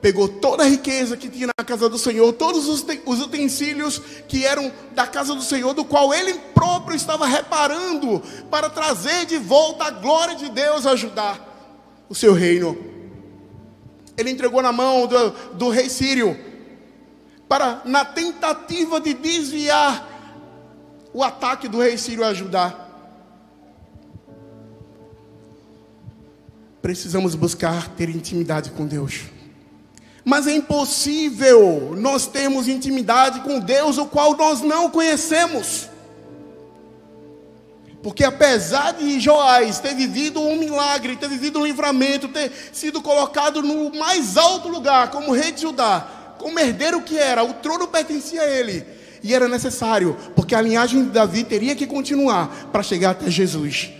Pegou 0.00 0.28
toda 0.28 0.62
a 0.62 0.66
riqueza 0.66 1.16
que 1.16 1.28
tinha 1.28 1.48
na 1.48 1.64
casa 1.64 1.88
do 1.88 1.98
Senhor, 1.98 2.32
todos 2.32 2.68
os, 2.68 3.20
utensílios 3.20 4.00
que 4.28 4.44
eram 4.44 4.72
da 4.94 5.06
casa 5.06 5.34
do 5.34 5.42
Senhor, 5.42 5.74
do 5.74 5.84
qual 5.84 6.14
ele 6.14 6.34
próprio 6.54 6.96
estava 6.96 7.26
reparando 7.26 8.22
para 8.50 8.70
trazer 8.70 9.26
de 9.26 9.38
volta 9.38 9.84
a 9.84 9.90
glória 9.90 10.36
de 10.36 10.48
Deus 10.50 10.86
a 10.86 10.92
ajudar 10.92 12.06
o 12.08 12.14
seu 12.14 12.32
reino. 12.32 12.78
Ele 14.16 14.30
entregou 14.30 14.62
na 14.62 14.72
mão 14.72 15.06
do, 15.06 15.30
do 15.54 15.68
rei 15.68 15.88
sírio, 15.88 16.38
para, 17.48 17.82
na 17.84 18.04
tentativa 18.04 19.00
de 19.00 19.14
desviar 19.14 20.06
o 21.12 21.24
ataque 21.24 21.66
do 21.66 21.80
rei 21.80 21.98
sírio 21.98 22.24
a 22.24 22.28
ajudar. 22.28 22.87
Precisamos 26.88 27.34
buscar 27.34 27.86
ter 27.88 28.08
intimidade 28.08 28.70
com 28.70 28.86
Deus. 28.86 29.24
Mas 30.24 30.46
é 30.46 30.52
impossível 30.52 31.94
nós 31.94 32.26
termos 32.26 32.66
intimidade 32.66 33.40
com 33.40 33.60
Deus, 33.60 33.98
o 33.98 34.06
qual 34.06 34.34
nós 34.34 34.62
não 34.62 34.88
conhecemos. 34.88 35.86
Porque 38.02 38.24
apesar 38.24 38.92
de 38.92 39.20
Joás 39.20 39.78
ter 39.80 39.94
vivido 39.94 40.40
um 40.40 40.56
milagre, 40.56 41.14
ter 41.16 41.28
vivido 41.28 41.58
um 41.58 41.66
livramento, 41.66 42.26
ter 42.28 42.50
sido 42.72 43.02
colocado 43.02 43.60
no 43.60 43.94
mais 43.94 44.38
alto 44.38 44.68
lugar, 44.68 45.10
como 45.10 45.34
rei 45.34 45.52
de 45.52 45.60
Judá, 45.60 46.08
como 46.38 46.58
herdeiro 46.58 47.02
que 47.02 47.18
era, 47.18 47.44
o 47.44 47.52
trono 47.52 47.86
pertencia 47.88 48.40
a 48.40 48.48
ele. 48.48 48.82
E 49.22 49.34
era 49.34 49.46
necessário, 49.46 50.16
porque 50.34 50.54
a 50.54 50.62
linhagem 50.62 51.04
de 51.04 51.10
Davi 51.10 51.44
teria 51.44 51.76
que 51.76 51.86
continuar 51.86 52.70
para 52.72 52.82
chegar 52.82 53.10
até 53.10 53.30
Jesus. 53.30 53.97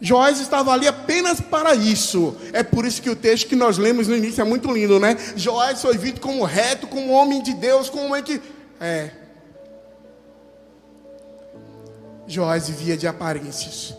Joás 0.00 0.40
estava 0.40 0.72
ali 0.72 0.86
apenas 0.86 1.40
para 1.40 1.74
isso. 1.74 2.36
É 2.52 2.62
por 2.62 2.84
isso 2.84 3.02
que 3.02 3.10
o 3.10 3.16
texto 3.16 3.48
que 3.48 3.56
nós 3.56 3.78
lemos 3.78 4.06
no 4.06 4.14
início 4.14 4.40
é 4.40 4.44
muito 4.44 4.70
lindo, 4.72 5.00
né? 5.00 5.16
Joás 5.34 5.82
foi 5.82 5.98
visto 5.98 6.20
como 6.20 6.44
reto, 6.44 6.86
como 6.86 7.10
homem 7.10 7.42
de 7.42 7.52
Deus, 7.54 7.90
como 7.90 8.06
homem 8.06 8.22
que. 8.22 8.40
É. 8.80 9.10
Joás 12.28 12.68
vivia 12.68 12.96
de 12.96 13.08
aparências. 13.08 13.94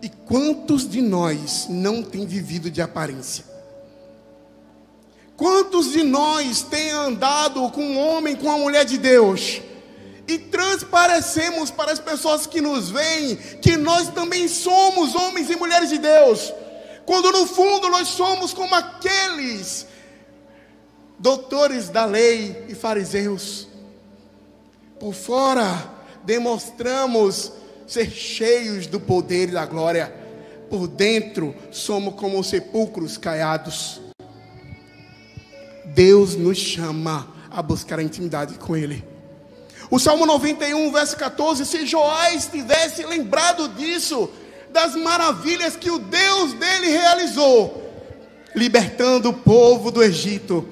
E 0.00 0.08
quantos 0.08 0.88
de 0.88 1.00
nós 1.00 1.66
não 1.68 2.02
tem 2.02 2.24
vivido 2.24 2.70
de 2.70 2.80
aparência? 2.80 3.44
Quantos 5.36 5.90
de 5.90 6.04
nós 6.04 6.62
tem 6.62 6.90
andado 6.90 7.68
com 7.70 7.82
um 7.82 7.98
homem, 7.98 8.36
com 8.36 8.46
uma 8.46 8.58
mulher 8.58 8.84
de 8.84 8.96
Deus? 8.96 9.60
E 10.26 10.38
transparecemos 10.38 11.70
para 11.70 11.92
as 11.92 11.98
pessoas 11.98 12.46
que 12.46 12.60
nos 12.60 12.90
veem 12.90 13.36
que 13.36 13.76
nós 13.76 14.08
também 14.08 14.48
somos 14.48 15.14
homens 15.14 15.50
e 15.50 15.56
mulheres 15.56 15.90
de 15.90 15.98
Deus, 15.98 16.52
quando 17.04 17.32
no 17.32 17.46
fundo 17.46 17.88
nós 17.88 18.08
somos 18.08 18.54
como 18.54 18.74
aqueles 18.74 19.86
doutores 21.18 21.88
da 21.88 22.04
lei 22.04 22.66
e 22.68 22.74
fariseus. 22.74 23.68
Por 24.98 25.14
fora 25.14 25.90
demonstramos 26.24 27.52
ser 27.86 28.10
cheios 28.10 28.86
do 28.86 29.00
poder 29.00 29.48
e 29.48 29.52
da 29.52 29.66
glória, 29.66 30.14
por 30.70 30.86
dentro 30.86 31.54
somos 31.70 32.14
como 32.14 32.42
sepulcros 32.42 33.18
caiados. 33.18 34.00
Deus 35.84 36.36
nos 36.36 36.56
chama 36.56 37.28
a 37.50 37.60
buscar 37.60 37.98
a 37.98 38.02
intimidade 38.02 38.54
com 38.54 38.74
Ele. 38.74 39.11
O 39.92 39.98
Salmo 39.98 40.24
91, 40.24 40.90
verso 40.90 41.14
14: 41.18 41.66
se 41.66 41.84
Joás 41.84 42.46
tivesse 42.46 43.04
lembrado 43.04 43.68
disso, 43.68 44.26
das 44.70 44.96
maravilhas 44.96 45.76
que 45.76 45.90
o 45.90 45.98
Deus 45.98 46.54
dele 46.54 46.88
realizou, 46.88 47.92
libertando 48.54 49.28
o 49.28 49.34
povo 49.34 49.90
do 49.90 50.02
Egito, 50.02 50.66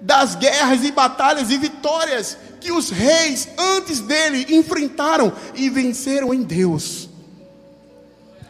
das 0.00 0.34
guerras 0.34 0.82
e 0.82 0.90
batalhas 0.90 1.50
e 1.50 1.58
vitórias 1.58 2.38
que 2.58 2.72
os 2.72 2.88
reis 2.88 3.48
antes 3.58 4.00
dele 4.00 4.46
enfrentaram 4.56 5.30
e 5.54 5.68
venceram 5.68 6.32
em 6.32 6.42
Deus. 6.42 7.10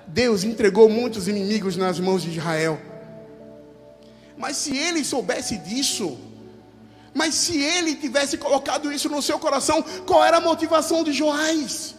Deus 0.07 0.45
entregou 0.45 0.89
muitos 0.89 1.27
inimigos 1.27 1.77
nas 1.77 1.99
mãos 1.99 2.23
de 2.23 2.31
Israel. 2.31 2.81
Mas 4.39 4.59
se 4.59 4.79
ele 4.79 5.05
soubesse 5.05 5.57
disso, 5.59 6.17
mas 7.15 7.35
se 7.35 7.61
ele 7.61 7.95
tivesse 7.95 8.39
colocado 8.39 8.93
isso 8.93 9.09
no 9.09 9.21
seu 9.21 9.39
coração, 9.39 9.85
qual 10.07 10.25
era 10.25 10.39
a 10.39 10.41
motivação 10.41 11.05
de 11.05 11.13
Joás? 11.13 11.95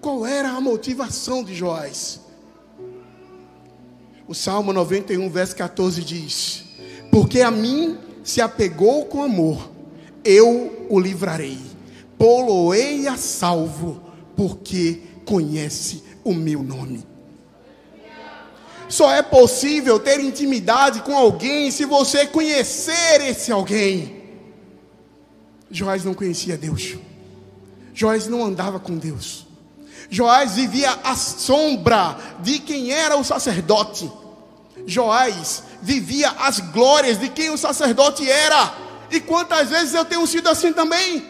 Qual 0.00 0.26
era 0.26 0.50
a 0.50 0.60
motivação 0.60 1.44
de 1.44 1.54
Joás? 1.54 2.20
O 4.26 4.34
Salmo 4.34 4.72
91, 4.72 5.28
verso 5.30 5.54
14 5.54 6.02
diz: 6.02 6.64
Porque 7.10 7.40
a 7.40 7.50
mim 7.50 7.98
se 8.24 8.40
apegou 8.40 9.04
com 9.04 9.22
amor, 9.22 9.70
eu 10.24 10.86
o 10.88 10.98
livrarei, 10.98 11.58
poloei 12.18 13.06
a 13.06 13.16
salvo, 13.16 14.02
porque 14.36 15.02
conhece 15.24 16.02
o 16.24 16.34
meu 16.34 16.62
nome. 16.62 17.11
Só 18.92 19.10
é 19.10 19.22
possível 19.22 19.98
ter 19.98 20.20
intimidade 20.20 21.00
com 21.00 21.16
alguém 21.16 21.70
se 21.70 21.86
você 21.86 22.26
conhecer 22.26 23.22
esse 23.22 23.50
alguém. 23.50 24.22
Joás 25.70 26.04
não 26.04 26.12
conhecia 26.12 26.58
Deus. 26.58 26.98
Joás 27.94 28.26
não 28.28 28.44
andava 28.44 28.78
com 28.78 28.98
Deus. 28.98 29.46
Joás 30.10 30.56
vivia 30.56 30.90
à 31.04 31.16
sombra 31.16 32.18
de 32.40 32.58
quem 32.58 32.90
era 32.90 33.16
o 33.16 33.24
sacerdote. 33.24 34.12
Joás 34.86 35.62
vivia 35.80 36.28
as 36.32 36.60
glórias 36.60 37.18
de 37.18 37.30
quem 37.30 37.48
o 37.48 37.56
sacerdote 37.56 38.30
era. 38.30 38.74
E 39.10 39.20
quantas 39.20 39.70
vezes 39.70 39.94
eu 39.94 40.04
tenho 40.04 40.26
sido 40.26 40.50
assim 40.50 40.70
também? 40.70 41.26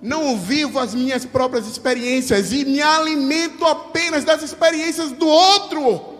Não 0.00 0.38
vivo 0.38 0.78
as 0.78 0.94
minhas 0.94 1.26
próprias 1.26 1.66
experiências 1.66 2.50
e 2.50 2.64
me 2.64 2.80
alimento 2.80 3.66
apenas 3.66 4.24
das 4.24 4.42
experiências 4.42 5.12
do 5.12 5.28
outro. 5.28 6.13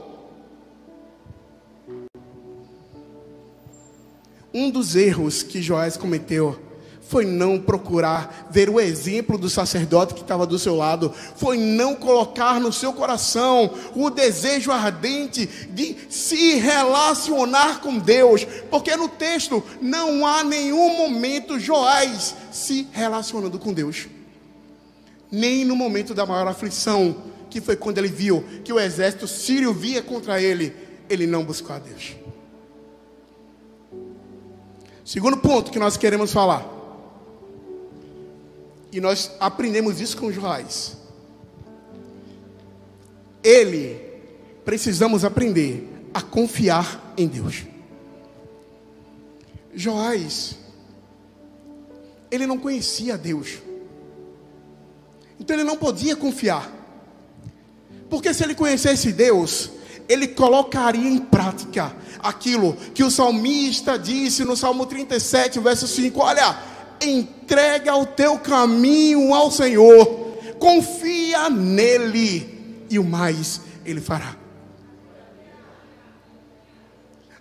Um 4.55 4.71
dos 4.71 4.95
erros 4.95 5.43
que 5.43 5.61
Joás 5.61 5.97
cometeu 5.97 6.57
foi 7.09 7.25
não 7.25 7.59
procurar 7.59 8.49
ver 8.51 8.71
o 8.71 8.81
exemplo 8.81 9.37
do 9.37 9.51
sacerdote 9.51 10.15
que 10.15 10.21
estava 10.21 10.47
do 10.47 10.59
seu 10.59 10.75
lado, 10.75 11.13
foi 11.37 11.59
não 11.59 11.95
colocar 11.95 12.59
no 12.61 12.73
seu 12.73 12.93
coração 12.93 13.71
o 13.95 14.09
desejo 14.09 14.71
ardente 14.71 15.47
de 15.71 15.97
se 16.09 16.55
relacionar 16.55 17.81
com 17.81 17.99
Deus, 17.99 18.47
porque 18.71 18.97
no 18.97 19.09
texto 19.09 19.63
não 19.83 20.27
há 20.27 20.43
nenhum 20.43 20.97
momento 20.97 21.59
Joás 21.59 22.35
se 22.51 22.89
relacionando 22.93 23.59
com 23.59 23.73
Deus, 23.73 24.07
nem 25.31 25.65
no 25.65 25.77
momento 25.77 26.15
da 26.15 26.25
maior 26.25 26.47
aflição, 26.47 27.17
que 27.51 27.61
foi 27.61 27.77
quando 27.77 27.99
ele 27.99 28.09
viu 28.09 28.45
que 28.65 28.73
o 28.73 28.81
exército 28.81 29.29
sírio 29.29 29.75
via 29.75 30.01
contra 30.01 30.41
ele, 30.41 30.75
ele 31.11 31.27
não 31.27 31.45
buscou 31.45 31.77
a 31.77 31.79
Deus. 31.79 32.24
Segundo 35.05 35.37
ponto 35.37 35.71
que 35.71 35.79
nós 35.79 35.97
queremos 35.97 36.33
falar. 36.33 36.67
E 38.91 39.01
nós 39.01 39.31
aprendemos 39.39 40.01
isso 40.01 40.17
com 40.17 40.33
Joás. 40.33 40.97
Ele, 43.43 44.01
precisamos 44.65 45.25
aprender 45.25 45.87
a 46.15 46.23
confiar 46.23 47.13
em 47.19 47.27
Deus. 47.27 47.65
Joás, 49.75 50.57
ele 52.31 52.47
não 52.47 52.59
conhecia 52.59 53.19
Deus. 53.19 53.59
Então 55.39 55.55
ele 55.55 55.65
não 55.65 55.77
podia 55.77 56.17
confiar. 56.17 56.73
Porque 58.09 58.33
se 58.33 58.45
ele 58.45 58.55
conhecesse 58.55 59.13
Deus, 59.13 59.71
ele 60.09 60.29
colocaria 60.29 61.09
em 61.09 61.19
prática 61.19 61.95
aquilo 62.19 62.75
que 62.95 63.03
o 63.03 63.11
salmista 63.11 63.99
disse 63.99 64.45
no 64.45 64.57
Salmo 64.57 64.87
37, 64.87 65.59
verso 65.61 65.87
5: 65.87 66.21
Olha, 66.21 66.59
entrega 67.01 67.95
o 67.95 68.07
teu 68.07 68.39
caminho 68.39 69.35
ao 69.35 69.51
Senhor, 69.51 70.07
confia 70.59 71.51
nele, 71.51 72.87
e 72.91 72.99
o 72.99 73.05
mais 73.05 73.61
ele 73.85 74.01
fará. 74.01 74.37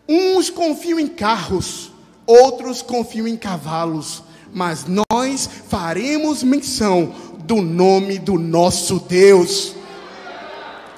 Uns 0.08 0.50
confiam 0.50 1.00
em 1.00 1.08
carros, 1.08 1.92
outros 2.26 2.82
confiam 2.82 3.28
em 3.28 3.38
cavalos, 3.38 4.24
mas 4.54 4.86
nós 4.86 5.50
faremos 5.70 6.44
menção 6.44 7.14
do 7.46 7.62
nome 7.62 8.20
do 8.20 8.38
nosso 8.38 9.00
Deus. 9.00 9.76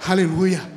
Aleluia. 0.07 0.74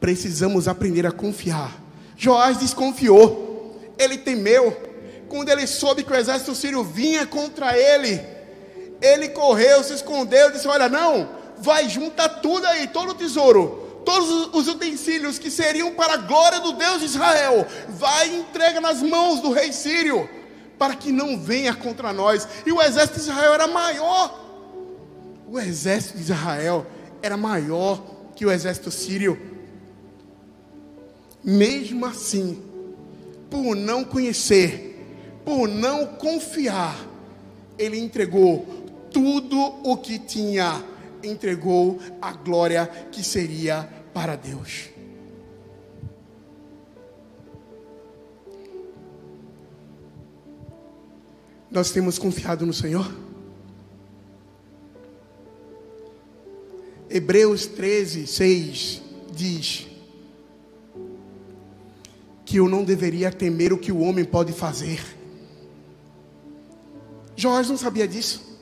Precisamos 0.00 0.66
aprender 0.66 1.06
a 1.06 1.12
confiar. 1.12 1.78
Joás 2.16 2.56
desconfiou, 2.56 3.78
ele 3.98 4.16
temeu. 4.18 4.88
Quando 5.28 5.48
ele 5.50 5.66
soube 5.66 6.02
que 6.02 6.12
o 6.12 6.16
exército 6.16 6.54
sírio 6.54 6.82
vinha 6.82 7.26
contra 7.26 7.76
ele, 7.78 8.20
ele 9.00 9.28
correu, 9.28 9.84
se 9.84 9.94
escondeu, 9.94 10.50
disse: 10.50 10.66
Olha, 10.66 10.88
não, 10.88 11.28
vai, 11.58 11.88
junta 11.88 12.28
tudo 12.28 12.66
aí, 12.66 12.88
todo 12.88 13.10
o 13.10 13.14
tesouro, 13.14 14.02
todos 14.04 14.50
os 14.52 14.68
utensílios 14.68 15.38
que 15.38 15.50
seriam 15.50 15.92
para 15.92 16.14
a 16.14 16.16
glória 16.16 16.60
do 16.60 16.72
Deus 16.72 17.00
de 17.00 17.06
Israel, 17.06 17.66
vai 17.90 18.28
e 18.30 18.40
entrega 18.40 18.80
nas 18.80 19.02
mãos 19.02 19.40
do 19.40 19.52
rei 19.52 19.72
sírio, 19.72 20.28
para 20.78 20.96
que 20.96 21.12
não 21.12 21.38
venha 21.38 21.74
contra 21.74 22.12
nós. 22.12 22.48
E 22.66 22.72
o 22.72 22.82
exército 22.82 23.20
de 23.20 23.30
Israel 23.30 23.54
era 23.54 23.66
maior. 23.66 24.48
O 25.46 25.58
exército 25.58 26.16
de 26.16 26.24
Israel 26.24 26.86
era 27.22 27.36
maior 27.36 28.02
que 28.34 28.46
o 28.46 28.50
exército 28.50 28.90
sírio. 28.90 29.49
Mesmo 31.42 32.04
assim, 32.04 32.62
por 33.50 33.74
não 33.74 34.04
conhecer, 34.04 34.90
por 35.44 35.68
não 35.68 36.06
confiar, 36.06 36.96
ele 37.78 37.98
entregou 37.98 38.66
tudo 39.10 39.58
o 39.58 39.96
que 39.96 40.18
tinha, 40.18 40.84
entregou 41.22 41.98
a 42.20 42.32
glória 42.32 42.86
que 43.10 43.22
seria 43.24 43.88
para 44.12 44.36
Deus. 44.36 44.90
Nós 51.70 51.90
temos 51.90 52.18
confiado 52.18 52.66
no 52.66 52.72
Senhor? 52.72 53.10
Hebreus 57.08 57.66
13, 57.66 58.26
6 58.26 59.02
diz 59.32 59.89
que 62.50 62.56
eu 62.56 62.68
não 62.68 62.82
deveria 62.82 63.30
temer 63.30 63.72
o 63.72 63.78
que 63.78 63.92
o 63.92 64.00
homem 64.00 64.24
pode 64.24 64.52
fazer. 64.52 65.00
Jorge 67.36 67.70
não 67.70 67.78
sabia 67.78 68.08
disso. 68.08 68.58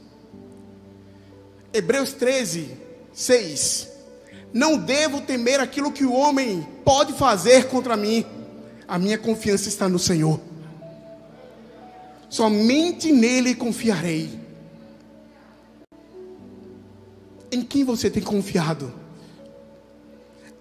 Hebreus 1.73 2.13
13, 2.13 2.77
6. 3.15 3.89
Não 4.53 4.77
devo 4.77 5.23
temer 5.23 5.59
aquilo 5.59 5.91
que 5.91 6.05
o 6.05 6.13
homem 6.13 6.69
pode 6.85 7.15
fazer 7.15 7.69
contra 7.69 7.97
mim. 7.97 8.27
A 8.87 8.99
minha 8.99 9.17
confiança 9.17 9.71
está 9.71 9.89
no 9.89 9.99
Senhor. 9.99 10.39
Somente 12.29 13.11
nele 13.11 13.55
confiarei. 13.55 14.39
Em 17.51 17.63
quem 17.63 17.85
você 17.85 18.11
tem 18.11 18.23
confiado? 18.23 18.93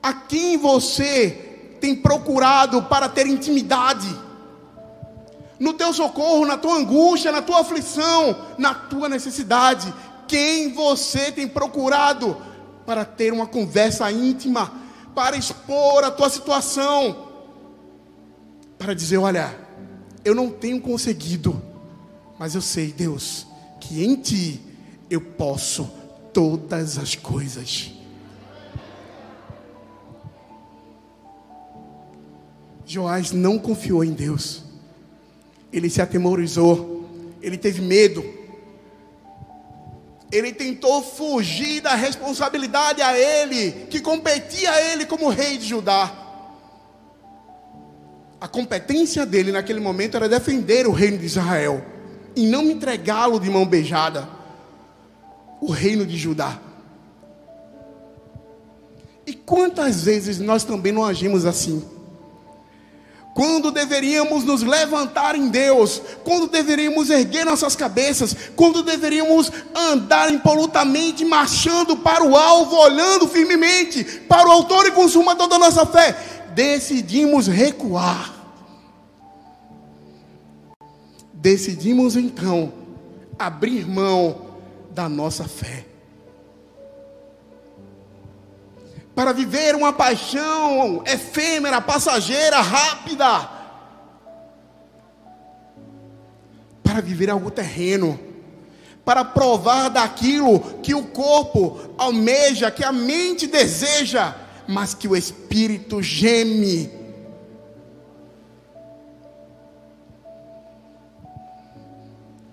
A 0.02 0.14
quem 0.14 0.58
você 0.58 1.47
tem 1.80 1.96
procurado 1.96 2.84
para 2.84 3.10
ter 3.10 3.28
intimidade? 3.28 4.08
No 5.60 5.74
teu 5.74 5.94
socorro, 5.94 6.46
na 6.46 6.58
tua 6.58 6.76
angústia, 6.76 7.32
na 7.32 7.42
tua 7.42 7.62
aflição, 7.62 8.36
na 8.58 8.74
tua 8.74 9.10
necessidade. 9.10 9.92
Quem 10.28 10.74
você 10.74 11.32
tem 11.32 11.48
procurado 11.48 12.38
para 12.86 13.04
ter 13.04 13.34
uma 13.34 13.48
conversa 13.48 14.12
íntima, 14.12 14.72
para 15.16 15.36
expor 15.36 16.04
a 16.04 16.12
tua 16.12 16.30
situação, 16.30 17.28
para 18.78 18.94
dizer: 18.94 19.18
olha, 19.18 19.58
eu 20.24 20.36
não 20.36 20.50
tenho 20.50 20.80
conseguido, 20.80 21.62
mas 22.38 22.54
eu 22.54 22.62
sei, 22.62 22.92
Deus, 22.92 23.48
que 23.80 24.04
em 24.04 24.16
Ti 24.16 24.62
eu 25.10 25.22
posso 25.22 25.90
todas 26.34 26.98
as 26.98 27.16
coisas. 27.16 27.97
Joás 32.88 33.34
não 33.34 33.60
confiou 33.60 34.02
em 34.02 34.14
Deus, 34.14 34.64
ele 35.74 35.90
se 35.90 36.02
atemorizou, 36.02 37.06
ele 37.42 37.58
teve 37.58 37.82
medo, 37.82 38.24
ele 40.32 40.54
tentou 40.54 41.04
fugir 41.04 41.82
da 41.82 41.96
responsabilidade 41.96 43.02
a 43.02 43.18
ele, 43.18 43.72
que 43.90 44.00
competia 44.00 44.72
a 44.72 44.82
ele 44.82 45.06
como 45.06 45.28
rei 45.28 45.58
de 45.58 45.68
Judá. 45.68 46.24
A 48.40 48.48
competência 48.48 49.26
dele 49.26 49.52
naquele 49.52 49.82
momento 49.82 50.16
era 50.16 50.30
defender 50.30 50.88
o 50.88 50.92
reino 50.92 51.18
de 51.18 51.26
Israel 51.26 51.84
e 52.38 52.46
não 52.46 52.72
entregá-lo 52.72 53.38
de 53.38 53.50
mão 53.50 53.66
beijada 53.66 54.30
o 55.60 55.72
reino 55.72 56.06
de 56.06 56.16
Judá. 56.16 56.58
E 59.26 59.34
quantas 59.34 60.04
vezes 60.04 60.40
nós 60.40 60.64
também 60.64 60.94
não 60.94 61.04
agimos 61.04 61.46
assim? 61.46 61.97
Quando 63.38 63.70
deveríamos 63.70 64.44
nos 64.44 64.64
levantar 64.64 65.36
em 65.36 65.50
Deus, 65.50 66.02
quando 66.24 66.48
deveríamos 66.48 67.12
erguer 67.12 67.46
nossas 67.46 67.76
cabeças, 67.76 68.36
quando 68.56 68.82
deveríamos 68.82 69.52
andar 69.76 70.34
impolutamente, 70.34 71.24
marchando 71.24 71.96
para 71.98 72.24
o 72.24 72.36
alvo, 72.36 72.76
olhando 72.76 73.28
firmemente 73.28 74.04
para 74.28 74.48
o 74.48 74.52
Autor 74.52 74.88
e 74.88 74.92
Consumador 74.92 75.48
da 75.48 75.60
nossa 75.60 75.86
fé, 75.86 76.18
decidimos 76.56 77.46
recuar. 77.46 78.34
Decidimos 81.32 82.16
então 82.16 82.74
abrir 83.38 83.88
mão 83.88 84.48
da 84.90 85.08
nossa 85.08 85.44
fé. 85.44 85.86
Para 89.18 89.34
viver 89.34 89.74
uma 89.74 89.92
paixão 89.92 91.02
efêmera, 91.04 91.82
passageira, 91.82 92.62
rápida. 92.62 93.50
Para 96.84 97.02
viver 97.02 97.28
algo 97.32 97.50
terreno. 97.50 98.20
Para 99.04 99.26
provar 99.26 99.90
daquilo 99.90 100.60
que 100.84 100.94
o 100.94 101.04
corpo 101.04 101.80
almeja, 101.98 102.70
que 102.70 102.84
a 102.84 102.92
mente 102.92 103.48
deseja, 103.48 104.36
mas 104.68 104.94
que 104.94 105.08
o 105.08 105.16
espírito 105.16 106.00
geme. 106.00 106.88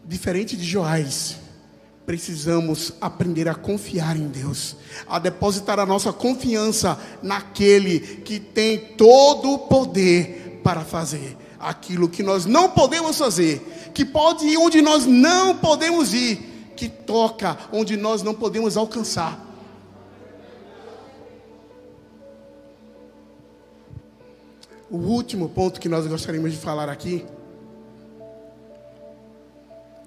Diferente 0.02 0.56
de 0.56 0.64
Joás 0.64 1.43
precisamos 2.06 2.92
aprender 3.00 3.48
a 3.48 3.54
confiar 3.54 4.16
em 4.16 4.28
Deus, 4.28 4.76
a 5.06 5.18
depositar 5.18 5.78
a 5.78 5.86
nossa 5.86 6.12
confiança 6.12 6.98
naquele 7.22 8.00
que 8.00 8.38
tem 8.38 8.78
todo 8.78 9.52
o 9.52 9.58
poder 9.60 10.60
para 10.62 10.82
fazer 10.82 11.36
aquilo 11.64 12.08
que 12.08 12.22
nós 12.22 12.44
não 12.44 12.70
podemos 12.70 13.16
fazer, 13.16 13.90
que 13.94 14.04
pode 14.04 14.46
ir 14.46 14.56
onde 14.58 14.82
nós 14.82 15.06
não 15.06 15.56
podemos 15.56 16.12
ir, 16.12 16.72
que 16.76 16.88
toca 16.88 17.56
onde 17.72 17.96
nós 17.96 18.22
não 18.22 18.34
podemos 18.34 18.76
alcançar. 18.76 19.42
O 24.90 24.98
último 24.98 25.48
ponto 25.48 25.80
que 25.80 25.88
nós 25.88 26.06
gostaríamos 26.06 26.52
de 26.52 26.58
falar 26.58 26.88
aqui, 26.90 27.24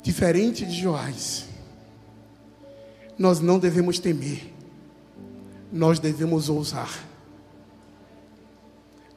diferente 0.04 0.64
de 0.64 0.80
Joás, 0.80 1.47
nós 3.18 3.40
não 3.40 3.58
devemos 3.58 4.00
temer, 4.00 4.54
nós 5.72 6.00
devemos 6.00 6.50
ousar. 6.50 7.06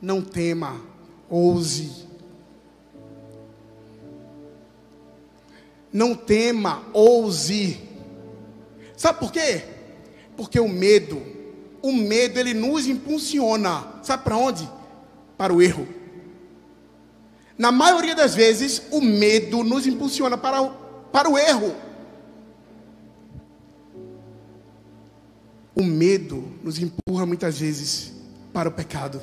Não 0.01 0.23
tema, 0.23 0.81
ouse. 1.29 2.09
Não 5.93 6.15
tema, 6.15 6.83
ouse. 6.93 7.81
Sabe 8.97 9.19
por 9.19 9.31
quê? 9.31 9.63
Porque 10.37 10.59
o 10.59 10.69
medo, 10.69 11.21
o 11.83 11.93
medo 11.93 12.39
ele 12.39 12.55
nos 12.55 12.87
impulsiona. 12.87 14.01
Sabe 14.03 14.25
para 14.25 14.37
onde? 14.37 14.69
Para 15.37 15.53
o 15.53 15.61
erro. 15.61 15.87
Na 17.59 17.71
maioria 17.71 18.15
das 18.15 18.35
vezes, 18.35 18.83
o 18.91 19.03
medo 19.03 19.63
nos 19.63 19.87
impulsiona 19.87 20.39
para 20.39 20.63
o, 20.63 20.71
para 21.13 21.29
o 21.29 21.39
erro. 21.39 21.77
O 25.81 25.83
medo 25.83 26.45
nos 26.63 26.79
empurra 26.79 27.25
muitas 27.25 27.59
vezes 27.59 28.13
para 28.53 28.69
o 28.69 28.73
pecado. 28.73 29.19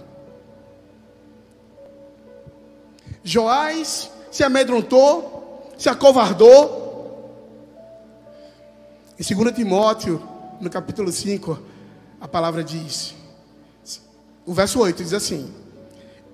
Joás 3.24 4.10
se 4.32 4.44
amedrontou, 4.44 5.72
se 5.78 5.88
acovardou. 5.88 7.30
Em 9.20 9.36
2 9.36 9.56
Timóteo, 9.56 10.20
no 10.60 10.68
capítulo 10.68 11.12
5, 11.12 11.62
a 12.20 12.28
palavra 12.28 12.64
diz, 12.64 13.14
o 14.44 14.52
verso 14.52 14.80
8 14.80 15.04
diz 15.04 15.14
assim: 15.14 15.54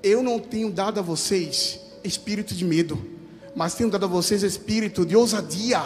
Eu 0.02 0.24
não 0.24 0.40
tenho 0.40 0.72
dado 0.72 1.02
a 1.02 1.04
vocês 1.04 1.82
espírito 2.02 2.56
de 2.56 2.64
medo, 2.64 2.98
mas 3.54 3.76
tenho 3.76 3.90
dado 3.90 4.06
a 4.06 4.08
vocês 4.08 4.42
espírito 4.42 5.06
de 5.06 5.18
ousadia 5.18 5.82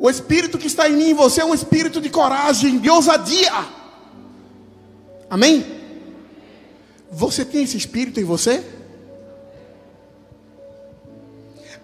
O 0.00 0.08
espírito 0.08 0.56
que 0.56 0.66
está 0.66 0.88
em 0.88 0.96
mim 0.96 1.10
e 1.10 1.14
você 1.14 1.42
é 1.42 1.44
um 1.44 1.52
espírito 1.52 2.00
de 2.00 2.08
coragem, 2.08 2.78
de 2.78 2.88
ousadia. 2.88 3.52
Amém? 5.28 5.78
Você 7.12 7.44
tem 7.44 7.64
esse 7.64 7.76
espírito 7.76 8.18
em 8.18 8.24
você? 8.24 8.64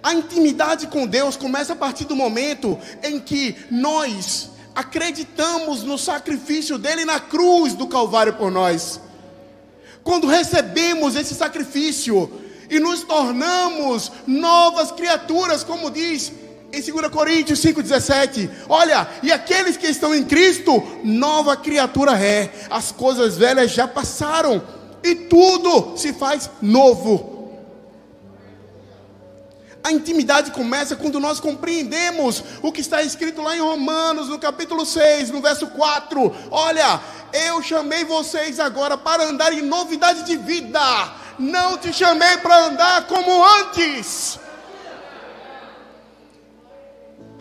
A 0.02 0.14
intimidade 0.14 0.87
com 0.87 1.07
Deus 1.07 1.37
começa 1.37 1.74
a 1.74 1.76
partir 1.76 2.07
do 2.07 2.16
momento 2.16 2.79
em 3.02 3.20
que 3.20 3.55
nós 3.70 4.48
acreditamos 4.74 5.83
no 5.83 5.98
sacrifício 5.98 6.79
dele 6.79 7.05
na 7.05 7.20
cruz 7.20 7.74
do 7.74 7.87
Calvário 7.87 8.33
por 8.33 8.50
nós. 8.50 8.98
Quando 10.02 10.26
recebemos 10.26 11.16
esse 11.16 11.35
sacrifício 11.35 12.33
e 12.70 12.81
nos 12.81 13.02
tornamos 13.02 14.11
novas 14.26 14.90
criaturas, 14.90 15.62
como 15.62 15.90
diz 15.90 16.33
em 16.72 16.81
2 16.81 17.09
Coríntios 17.09 17.61
5,17: 17.61 18.50
Olha, 18.68 19.09
e 19.22 19.33
aqueles 19.33 19.76
que 19.76 19.87
estão 19.87 20.14
em 20.14 20.24
Cristo, 20.24 20.83
nova 21.05 21.57
criatura 21.57 22.18
é, 22.18 22.50
as 22.70 22.92
coisas 22.92 23.37
velhas 23.37 23.70
já 23.70 23.87
passaram, 23.87 24.62
e 25.02 25.14
tudo 25.14 25.96
se 25.96 26.12
faz 26.12 26.50
novo. 26.61 27.37
A 29.87 29.92
intimidade 29.92 30.50
começa 30.50 30.96
quando 30.96 31.20
nós 31.20 31.38
compreendemos 31.38 32.42
o 32.61 32.72
que 32.72 32.81
está 32.81 33.02
escrito 33.02 33.40
lá 33.40 33.57
em 33.57 33.61
Romanos, 33.61 34.29
no 34.29 34.37
capítulo 34.37 34.85
6, 34.85 35.31
no 35.31 35.40
verso 35.40 35.68
4. 35.68 36.37
Olha, 36.50 37.00
eu 37.33 37.62
chamei 37.62 38.05
vocês 38.05 38.59
agora 38.59 38.98
para 38.98 39.22
andar 39.22 39.52
em 39.52 39.62
novidade 39.62 40.24
de 40.24 40.37
vida. 40.37 40.81
Não 41.38 41.79
te 41.79 41.92
chamei 41.92 42.37
para 42.38 42.64
andar 42.64 43.07
como 43.07 43.44
antes. 43.61 44.40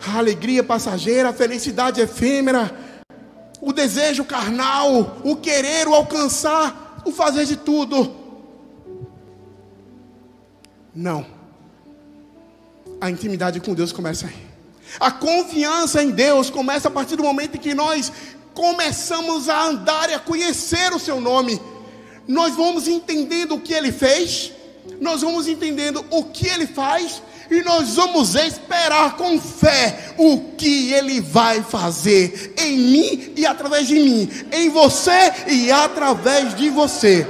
A 0.08 0.18
alegria 0.18 0.62
passageira, 0.62 1.30
a 1.30 1.32
felicidade 1.32 2.00
efêmera, 2.00 2.74
o 3.60 3.72
desejo 3.72 4.24
carnal, 4.24 5.18
o 5.24 5.36
querer, 5.36 5.88
o 5.88 5.94
alcançar, 5.94 7.02
o 7.04 7.12
fazer 7.12 7.44
de 7.44 7.56
tudo. 7.56 8.14
Não 10.94 11.36
a 13.00 13.10
intimidade 13.10 13.60
com 13.60 13.74
Deus 13.74 13.92
começa 13.92 14.26
aí. 14.26 14.46
A 14.98 15.10
confiança 15.10 16.02
em 16.02 16.10
Deus 16.10 16.48
começa 16.50 16.88
a 16.88 16.90
partir 16.90 17.16
do 17.16 17.22
momento 17.22 17.56
em 17.56 17.60
que 17.60 17.74
nós 17.74 18.12
começamos 18.54 19.48
a 19.48 19.66
andar 19.66 20.10
e 20.10 20.14
a 20.14 20.18
conhecer 20.18 20.92
o 20.92 20.98
seu 20.98 21.20
nome. 21.20 21.60
Nós 22.26 22.54
vamos 22.54 22.88
entendendo 22.88 23.54
o 23.54 23.60
que 23.60 23.74
ele 23.74 23.92
fez, 23.92 24.52
nós 25.00 25.20
vamos 25.22 25.46
entendendo 25.48 26.04
o 26.10 26.24
que 26.24 26.46
ele 26.46 26.66
faz 26.66 27.22
e 27.50 27.62
nós 27.62 27.94
vamos 27.94 28.34
esperar 28.34 29.16
com 29.16 29.40
fé 29.40 30.14
o 30.18 30.52
que 30.56 30.92
ele 30.92 31.20
vai 31.20 31.62
fazer 31.62 32.54
em 32.58 32.78
mim 32.78 33.32
e 33.36 33.46
através 33.46 33.86
de 33.86 33.94
mim, 33.94 34.28
em 34.52 34.68
você 34.70 35.32
e 35.48 35.70
através 35.70 36.54
de 36.54 36.70
você. 36.70 37.26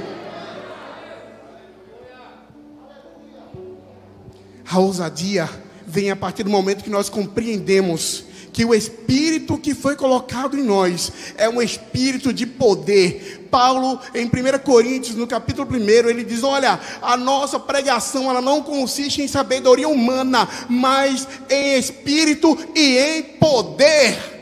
A 4.69 4.79
ousadia 4.79 5.49
vem 5.85 6.11
a 6.11 6.15
partir 6.15 6.43
do 6.43 6.49
momento 6.49 6.83
que 6.83 6.89
nós 6.89 7.09
compreendemos 7.09 8.25
que 8.57 8.65
o 8.65 8.73
espírito 8.73 9.55
que 9.55 9.75
foi 9.75 9.95
colocado 9.95 10.57
em 10.57 10.63
nós 10.63 11.11
é 11.37 11.47
um 11.47 11.61
espírito 11.61 12.33
de 12.33 12.47
poder. 12.47 13.36
Paulo, 13.47 13.99
em 14.13 14.25
1 14.25 14.59
Coríntios, 14.63 15.15
no 15.15 15.25
capítulo 15.25 15.67
1, 15.69 15.75
ele 16.09 16.23
diz: 16.23 16.43
Olha, 16.43 16.79
a 17.01 17.17
nossa 17.17 17.59
pregação 17.59 18.29
ela 18.29 18.41
não 18.41 18.61
consiste 18.61 19.21
em 19.21 19.27
sabedoria 19.27 19.87
humana, 19.87 20.47
mas 20.69 21.27
em 21.49 21.77
espírito 21.77 22.57
e 22.75 22.97
em 22.97 23.23
poder. 23.23 24.35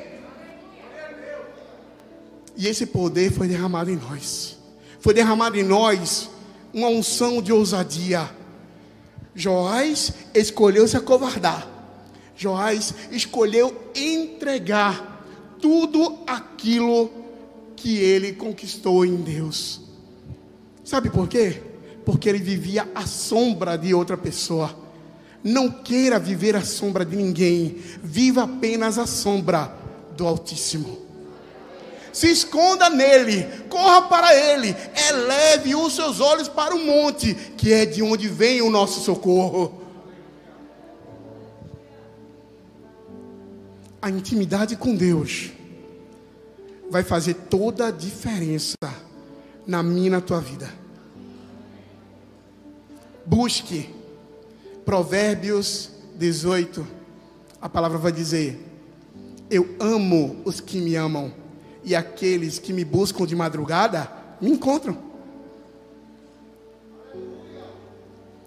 E 2.58 2.68
esse 2.68 2.86
poder 2.86 3.32
foi 3.32 3.48
derramado 3.48 3.92
em 3.92 3.98
nós. 3.98 4.58
Foi 5.00 5.14
derramado 5.14 5.58
em 5.58 5.64
nós 5.64 6.30
uma 6.74 6.88
unção 6.88 7.42
de 7.42 7.54
ousadia 7.54 8.30
Joás 9.36 10.14
escolheu 10.34 10.88
se 10.88 10.96
acovardar. 10.96 11.68
Joás 12.38 12.94
escolheu 13.12 13.92
entregar 13.94 15.24
tudo 15.60 16.20
aquilo 16.26 17.12
que 17.76 17.98
ele 17.98 18.34
conquistou 18.34 19.06
em 19.06 19.16
Deus. 19.18 19.82
Sabe 20.84 21.10
por 21.10 21.28
quê? 21.28 21.62
Porque 22.06 22.30
ele 22.30 22.40
vivia 22.40 22.90
à 22.94 23.06
sombra 23.06 23.78
de 23.78 23.94
outra 23.94 24.16
pessoa. 24.16 24.78
Não 25.44 25.70
queira 25.70 26.18
viver 26.18 26.56
à 26.56 26.62
sombra 26.62 27.06
de 27.06 27.16
ninguém, 27.16 27.78
viva 28.04 28.44
apenas 28.44 28.98
à 28.98 29.06
sombra 29.06 29.76
do 30.16 30.26
Altíssimo 30.28 31.06
se 32.16 32.32
esconda 32.32 32.90
nele, 32.90 33.46
corra 33.68 34.04
para 34.04 34.34
ele, 34.34 34.74
eleve 35.10 35.76
os 35.76 35.94
seus 35.94 36.22
olhos 36.22 36.48
para 36.48 36.74
o 36.74 36.80
monte, 36.80 37.36
que 37.58 37.74
é 37.74 37.86
de 37.86 38.02
onde 38.02 38.30
vem 38.30 38.62
o 38.62 38.70
nosso 38.70 39.02
socorro. 39.02 39.82
A 44.02 44.10
intimidade 44.10 44.78
com 44.78 44.96
Deus 44.96 45.52
vai 46.90 47.04
fazer 47.04 47.34
toda 47.34 47.88
a 47.88 47.92
diferença 47.92 48.76
na 49.66 49.82
minha 49.82 50.08
e 50.08 50.10
na 50.10 50.22
tua 50.22 50.40
vida. 50.40 50.72
Busque 53.26 53.90
Provérbios 54.86 55.90
18. 56.16 56.86
A 57.60 57.68
palavra 57.68 57.98
vai 57.98 58.12
dizer: 58.12 58.60
Eu 59.50 59.76
amo 59.80 60.42
os 60.46 60.60
que 60.60 60.80
me 60.80 60.96
amam 60.96 61.34
e 61.84 61.96
aqueles 61.96 62.60
que 62.60 62.72
me 62.72 62.86
buscam 62.86 63.26
de 63.26 63.36
madrugada 63.36 64.12
me 64.40 64.52
encontram. 64.52 64.98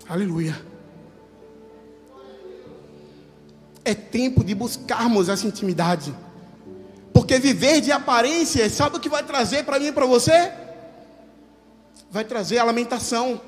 Aleluia. 0.08 0.60
É 3.84 3.94
tempo 3.94 4.44
de 4.44 4.54
buscarmos 4.54 5.28
essa 5.28 5.46
intimidade. 5.46 6.14
Porque 7.18 7.36
viver 7.40 7.80
de 7.80 7.90
aparência, 7.90 8.70
sabe 8.70 8.96
o 8.96 9.00
que 9.00 9.08
vai 9.08 9.24
trazer 9.24 9.64
para 9.64 9.80
mim 9.80 9.88
e 9.88 9.92
para 9.92 10.06
você? 10.06 10.52
Vai 12.08 12.22
trazer 12.22 12.58
a 12.58 12.64
lamentação, 12.64 13.40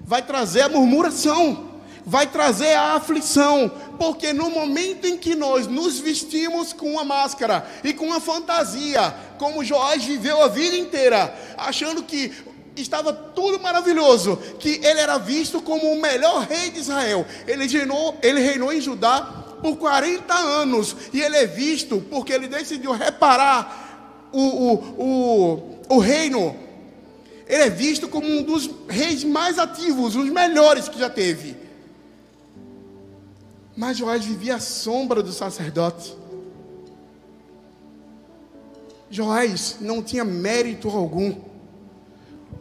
vai 0.00 0.22
trazer 0.22 0.60
a 0.62 0.68
murmuração 0.68 1.68
vai 2.06 2.26
trazer 2.26 2.72
a 2.72 2.94
aflição, 2.94 3.70
porque 3.98 4.32
no 4.32 4.48
momento 4.48 5.06
em 5.06 5.18
que 5.18 5.34
nós 5.34 5.66
nos 5.66 5.98
vestimos 5.98 6.72
com 6.72 6.92
uma 6.92 7.04
máscara 7.04 7.64
e 7.84 7.92
com 7.92 8.06
uma 8.06 8.20
fantasia, 8.20 9.14
como 9.38 9.62
Joás 9.62 10.02
viveu 10.02 10.42
a 10.42 10.48
vida 10.48 10.76
inteira, 10.76 11.32
achando 11.58 12.02
que 12.02 12.32
estava 12.74 13.12
tudo 13.12 13.60
maravilhoso, 13.60 14.38
que 14.58 14.80
ele 14.82 14.98
era 14.98 15.18
visto 15.18 15.60
como 15.60 15.92
o 15.92 16.00
melhor 16.00 16.46
rei 16.46 16.70
de 16.70 16.80
Israel. 16.80 17.26
Ele 17.46 17.66
reinou, 17.66 18.16
ele 18.22 18.40
reinou 18.40 18.72
em 18.72 18.80
Judá 18.80 19.39
por 19.60 19.76
40 19.76 20.34
anos, 20.34 20.96
e 21.12 21.20
ele 21.20 21.36
é 21.36 21.46
visto 21.46 22.00
porque 22.10 22.32
ele 22.32 22.48
decidiu 22.48 22.92
reparar 22.92 24.28
o, 24.32 24.40
o, 24.40 24.74
o, 24.98 25.96
o 25.96 25.98
reino. 25.98 26.56
Ele 27.46 27.64
é 27.64 27.70
visto 27.70 28.08
como 28.08 28.26
um 28.28 28.42
dos 28.42 28.70
reis 28.88 29.24
mais 29.24 29.58
ativos, 29.58 30.14
dos 30.14 30.30
melhores 30.30 30.88
que 30.88 30.98
já 30.98 31.10
teve. 31.10 31.56
Mas 33.76 33.96
Joás 33.96 34.24
vivia 34.24 34.56
à 34.56 34.60
sombra 34.60 35.22
do 35.22 35.32
sacerdote. 35.32 36.16
Joás 39.10 39.78
não 39.80 40.02
tinha 40.02 40.24
mérito 40.24 40.88
algum. 40.88 41.34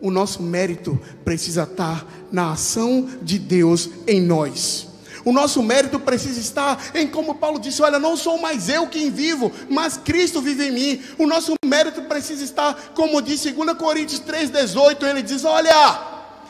O 0.02 0.10
nosso 0.10 0.42
mérito 0.42 1.00
precisa 1.24 1.64
estar 1.64 2.08
na 2.32 2.54
ação 2.54 3.08
de 3.22 3.38
Deus 3.38 3.90
em 4.08 4.22
nós. 4.22 4.88
O 5.30 5.32
nosso 5.32 5.62
mérito 5.62 6.00
precisa 6.00 6.39
estar 6.39 6.89
em 6.96 7.08
como 7.08 7.36
Paulo 7.36 7.60
disse: 7.60 7.84
Olha, 7.84 8.00
não 8.00 8.18
sou 8.18 8.39
mais 8.39 8.68
eu 8.68 8.88
quem 8.88 9.12
vivo, 9.12 9.52
mas 9.70 9.96
Cristo 9.96 10.42
vive 10.42 10.70
em 10.70 10.72
mim. 10.72 11.04
O 11.20 11.28
nosso 11.28 11.54
mérito 11.63 12.02
precisa 12.02 12.44
estar, 12.44 12.74
como 12.96 13.22
diz 13.22 13.44
2 13.44 13.78
Coríntios 13.78 14.22
3,18, 14.22 15.04
ele 15.04 15.22
diz: 15.22 15.46
Olha, 15.46 16.02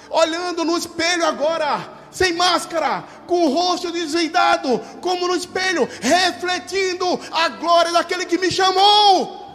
olhando 0.10 0.64
no 0.64 0.78
espelho 0.78 1.26
agora, 1.26 1.90
sem 2.10 2.32
máscara, 2.32 3.04
com 3.28 3.48
o 3.48 3.54
rosto 3.54 3.92
desvendado, 3.92 4.80
como 5.02 5.28
no 5.28 5.36
espelho, 5.36 5.86
refletindo 6.00 7.20
a 7.34 7.50
glória 7.50 7.92
daquele 7.92 8.26
que 8.26 8.38
me 8.38 8.50
chamou. 8.50 9.46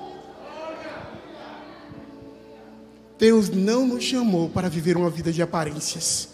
Deus 3.19 3.49
não 3.49 3.87
nos 3.87 4.05
chamou 4.05 4.51
para 4.51 4.69
viver 4.69 4.99
uma 4.99 5.09
vida 5.09 5.33
de 5.33 5.41
aparências. 5.41 6.34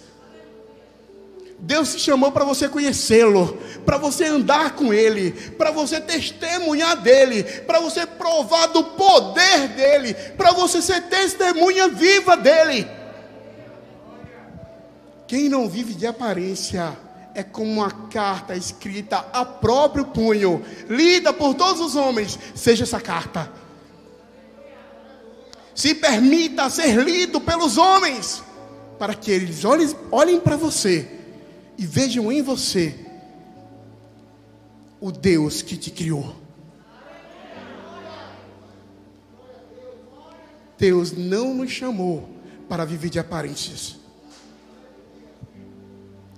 Deus 1.63 1.95
te 1.95 2.01
chamou 2.01 2.33
para 2.33 2.45
você 2.45 2.69
conhecê-lo, 2.69 3.59
para 3.85 3.99
você 3.99 4.25
andar 4.25 4.75
com 4.75 4.95
Ele, 4.95 5.33
para 5.59 5.71
você 5.71 6.01
testemunhar 6.01 6.97
dele, 6.97 7.43
para 7.43 7.81
você 7.81 8.07
provar 8.07 8.69
do 8.69 8.83
poder 8.83 9.69
dele, 9.69 10.15
para 10.15 10.53
você 10.53 10.81
ser 10.81 11.03
testemunha 11.03 11.89
viva 11.89 12.35
dele. 12.37 12.89
Quem 15.27 15.49
não 15.49 15.69
vive 15.69 15.93
de 15.93 16.07
aparência 16.07 16.97
é 17.35 17.43
como 17.43 17.71
uma 17.71 17.91
carta 17.91 18.57
escrita 18.57 19.27
a 19.31 19.45
próprio 19.45 20.07
punho, 20.07 20.65
lida 20.89 21.33
por 21.33 21.55
todos 21.55 21.81
os 21.81 21.95
homens. 21.95 22.39
Seja 22.55 22.85
essa 22.85 23.01
carta. 23.01 23.53
Se 25.75 25.95
permita 25.95 26.71
ser 26.71 26.97
lido 26.97 27.39
pelos 27.41 27.77
homens, 27.77 28.43
para 28.99 29.15
que 29.15 29.31
eles 29.31 29.65
olhem, 29.65 29.95
olhem 30.11 30.41
para 30.41 30.57
você 30.57 31.20
e 31.81 31.87
vejam 31.87 32.31
em 32.31 32.43
você 32.43 32.95
o 35.01 35.11
Deus 35.11 35.63
que 35.63 35.79
te 35.79 35.91
criou. 35.91 36.37
Deus 40.77 41.13
não 41.13 41.55
nos 41.55 41.71
chamou 41.71 42.29
para 42.69 42.85
viver 42.85 43.09
de 43.09 43.19
aparências. 43.19 43.97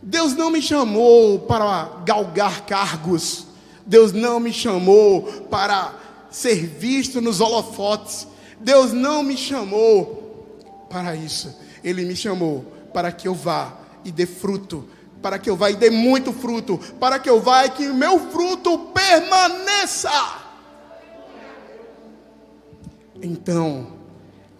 Deus 0.01 0.33
não 0.37 0.49
me 0.49 0.63
chamou 0.63 1.41
para 1.41 2.03
galgar 2.07 2.65
cargos. 2.65 3.49
Deus 3.85 4.13
não 4.13 4.39
me 4.39 4.53
chamou 4.53 5.23
para 5.51 5.93
ser 6.31 6.69
visto 6.69 7.21
nos 7.21 7.41
holofotes. 7.41 8.29
Deus 8.61 8.93
não 8.93 9.25
me 9.25 9.37
chamou 9.37 10.87
para 10.89 11.17
isso. 11.17 11.53
Ele 11.83 12.05
me 12.05 12.15
chamou 12.15 12.65
para 12.95 13.11
que 13.11 13.27
eu 13.27 13.35
vá 13.35 13.77
e 14.05 14.13
dê 14.13 14.25
fruto 14.25 14.89
para 15.23 15.39
que 15.39 15.49
eu 15.49 15.57
vá 15.57 15.71
e 15.71 15.77
dê 15.77 15.89
muito 15.89 16.33
fruto, 16.33 16.79
para 16.99 17.19
que 17.19 17.31
eu 17.31 17.41
vá 17.41 17.65
e 17.65 17.71
que 17.71 17.87
meu 17.87 18.19
fruto 18.31 18.79
permaneça. 18.93 20.11
Então, 23.23 23.93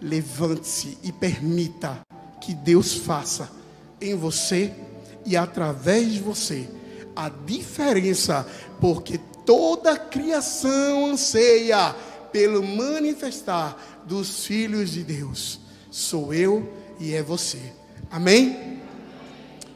levante-se 0.01 0.97
e 1.03 1.11
permita 1.11 1.99
que 2.39 2.53
Deus 2.53 2.93
faça 2.93 3.51
em 4.01 4.15
você 4.15 4.73
e 5.25 5.35
através 5.35 6.11
de 6.11 6.19
você 6.19 6.67
a 7.15 7.29
diferença, 7.29 8.47
porque 8.79 9.19
toda 9.45 9.91
a 9.91 9.99
criação 9.99 11.07
anseia 11.07 11.93
pelo 12.31 12.63
manifestar 12.63 14.01
dos 14.05 14.45
filhos 14.45 14.91
de 14.91 15.03
Deus. 15.03 15.59
Sou 15.91 16.33
eu 16.33 16.67
e 16.99 17.13
é 17.13 17.21
você. 17.21 17.61
Amém? 18.09 18.72